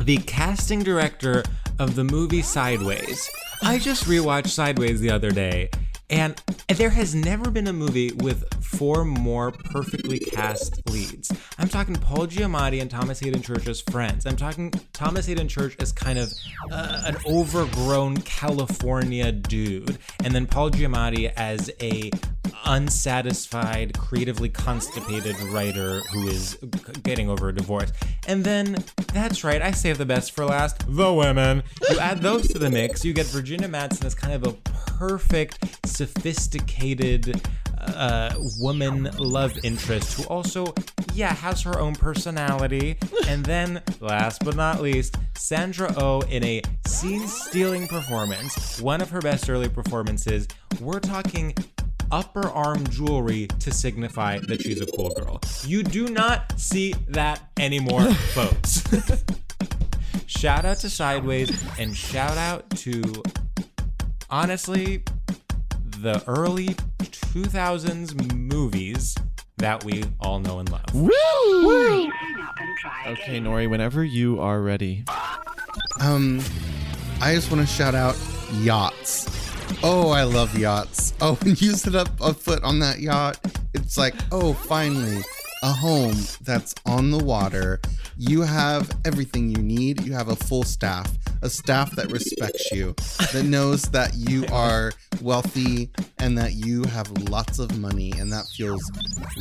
[0.00, 1.42] the casting director
[1.78, 3.28] of the movie Sideways.
[3.62, 5.68] I just rewatched Sideways the other day,
[6.10, 11.32] and there has never been a movie with four more perfectly cast leads.
[11.58, 14.26] I'm talking Paul Giamatti and Thomas Haden Church as friends.
[14.26, 16.32] I'm talking Thomas Haden Church as kind of
[16.70, 22.10] uh, an overgrown California dude, and then Paul Giamatti as a
[22.66, 26.56] unsatisfied, creatively constipated writer who is
[27.02, 27.92] getting over a divorce.
[28.26, 28.82] And then,
[29.12, 31.62] that's right, I save the best for last the women.
[31.90, 34.52] You add those to the mix, you get Virginia Madsen as kind of a
[34.98, 37.40] perfect, sophisticated
[37.78, 40.74] uh, woman love interest who also,
[41.12, 42.96] yeah, has her own personality.
[43.28, 49.10] And then, last but not least, Sandra Oh in a scene stealing performance, one of
[49.10, 50.48] her best early performances.
[50.80, 51.54] We're talking
[52.10, 55.40] upper arm jewelry to signify that she's a cool girl.
[55.64, 58.04] You do not see that anymore,
[58.34, 58.84] folks.
[60.26, 63.02] shout out to Sideways and shout out to
[64.30, 65.02] honestly
[66.04, 66.68] the early
[66.98, 69.16] 2000s movies
[69.56, 70.84] that we all know and love.
[70.92, 72.10] Woo!
[73.06, 75.02] Okay, Nori, whenever you are ready.
[76.02, 76.42] Um,
[77.22, 78.18] I just want to shout out
[78.56, 79.26] yachts.
[79.82, 81.14] Oh, I love yachts.
[81.22, 83.38] Oh, when you sit up a foot on that yacht,
[83.72, 85.22] it's like, oh, finally,
[85.62, 87.80] a home that's on the water.
[88.16, 90.02] You have everything you need.
[90.02, 91.10] You have a full staff,
[91.42, 92.94] a staff that respects you,
[93.32, 98.44] that knows that you are wealthy and that you have lots of money, and that
[98.56, 98.90] feels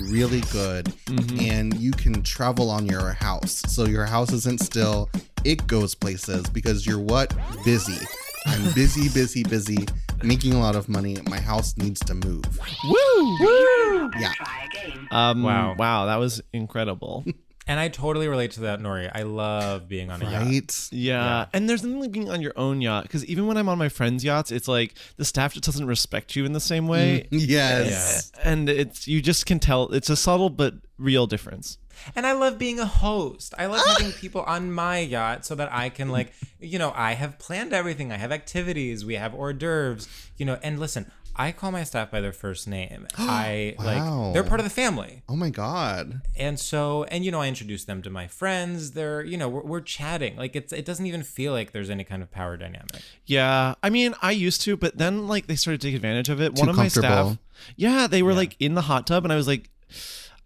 [0.10, 0.92] really good.
[1.40, 3.62] And you can travel on your house.
[3.68, 5.10] So your house isn't still,
[5.44, 7.34] it goes places because you're what?
[7.64, 8.04] Busy.
[8.48, 9.86] I'm busy, busy, busy,
[10.24, 11.18] making a lot of money.
[11.30, 12.44] My house needs to move.
[12.84, 13.38] Woo!
[13.40, 14.10] Woo!
[14.20, 14.34] Yeah.
[15.12, 15.76] Um, Wow.
[15.78, 16.06] wow.
[16.08, 17.24] that was incredible.
[17.68, 19.10] And I totally relate to that, Nori.
[19.14, 20.46] I love being on a yacht.
[20.46, 20.90] Right?
[20.92, 21.46] Yeah.
[21.54, 23.90] And there's nothing like being on your own yacht because even when I'm on my
[23.90, 27.28] friends' yachts, it's like the staff just doesn't respect you in the same way.
[27.32, 28.32] Mm, yes.
[28.44, 31.78] And it's you just can tell it's a subtle but real difference.
[32.16, 33.54] And I love being a host.
[33.58, 33.96] I love ah!
[33.98, 37.72] having people on my yacht so that I can like, you know, I have planned
[37.72, 38.12] everything.
[38.12, 39.06] I have activities.
[39.06, 40.08] We have hors d'oeuvres.
[40.38, 43.08] You know, and listen, I call my staff by their first name.
[43.18, 43.86] I Wow.
[43.86, 45.24] like they're part of the family.
[45.28, 46.22] Oh my God.
[46.38, 48.92] And so, and you know, I introduce them to my friends.
[48.92, 50.36] They're, you know, we're, we're chatting.
[50.38, 53.02] Like it's, it doesn't even feel like there's any kind of power dynamic.
[53.26, 56.40] Yeah, I mean, I used to, but then like they started to take advantage of
[56.42, 56.56] it.
[56.56, 57.38] Too One of my staff,
[57.76, 59.70] yeah, they were like in the hot tub, and I was like,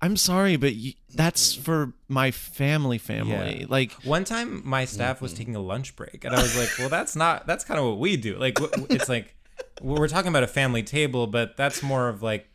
[0.01, 3.65] "I'm sorry, but y- that's for my family, family." Yeah.
[3.69, 6.89] Like, One time, my staff was taking a lunch break, and I was like, "Well,
[6.89, 7.47] that's not.
[7.47, 8.37] That's kind of what we do.
[8.37, 9.33] Like, w- w- it's like
[9.81, 12.47] we're talking about a family table, but that's more of like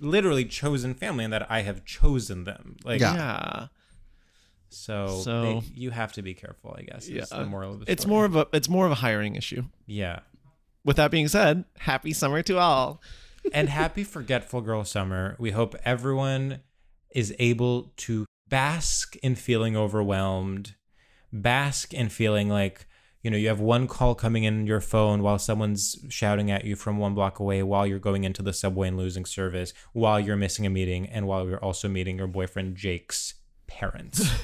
[0.00, 2.76] literally chosen family, and that I have chosen them.
[2.84, 3.14] Like, Yeah.
[3.14, 3.66] yeah,
[4.70, 6.74] so, So- they- you have to be careful.
[6.78, 7.08] I guess.
[7.08, 9.64] yeah, the moral of the it's more of a it's more of a hiring issue.
[9.86, 10.20] yeah.
[10.84, 13.02] With that being said, happy summer to all.
[13.52, 15.34] and happy forgetful girl summer.
[15.38, 16.60] We hope everyone
[17.14, 20.74] is able to bask in feeling overwhelmed,
[21.32, 22.86] bask in feeling like,
[23.22, 26.76] you know, you have one call coming in your phone while someone's shouting at you
[26.76, 30.36] from one block away while you're going into the subway and losing service, while you're
[30.36, 33.34] missing a meeting, and while you're also meeting your boyfriend Jake's
[33.66, 34.30] parents.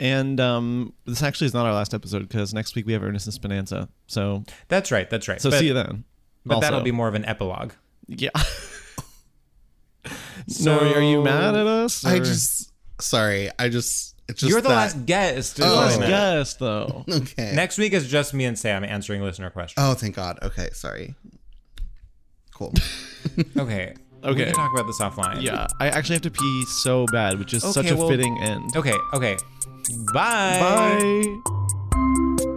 [0.00, 3.40] And um, this actually is not our last episode because next week we have Earnestness
[3.40, 3.88] Bonanza.
[4.08, 5.08] So, That's right.
[5.08, 5.40] That's right.
[5.40, 6.02] so But- see you then.
[6.44, 7.72] But that'll be more of an epilogue.
[8.08, 8.30] Yeah.
[10.48, 12.04] So Nori, are you mad at us?
[12.04, 13.48] I just, sorry.
[13.60, 15.60] I just you're the that- last guest.
[15.62, 15.76] Oh.
[15.76, 17.04] Let's isn't though.
[17.12, 17.52] Okay.
[17.54, 19.84] Next week is just me and Sam answering listener questions.
[19.84, 20.38] Oh, thank God.
[20.42, 20.70] Okay.
[20.72, 21.14] Sorry.
[22.54, 22.72] Cool.
[22.76, 23.44] Okay.
[23.58, 23.94] Okay.
[24.24, 24.44] We Okay.
[24.44, 25.42] can talk about this offline.
[25.42, 28.76] Yeah, I actually have to pee so bad, which is such a well- fitting end.
[28.76, 28.94] Okay.
[29.14, 29.36] Okay.
[30.14, 31.40] Bye.
[31.90, 32.48] Bye.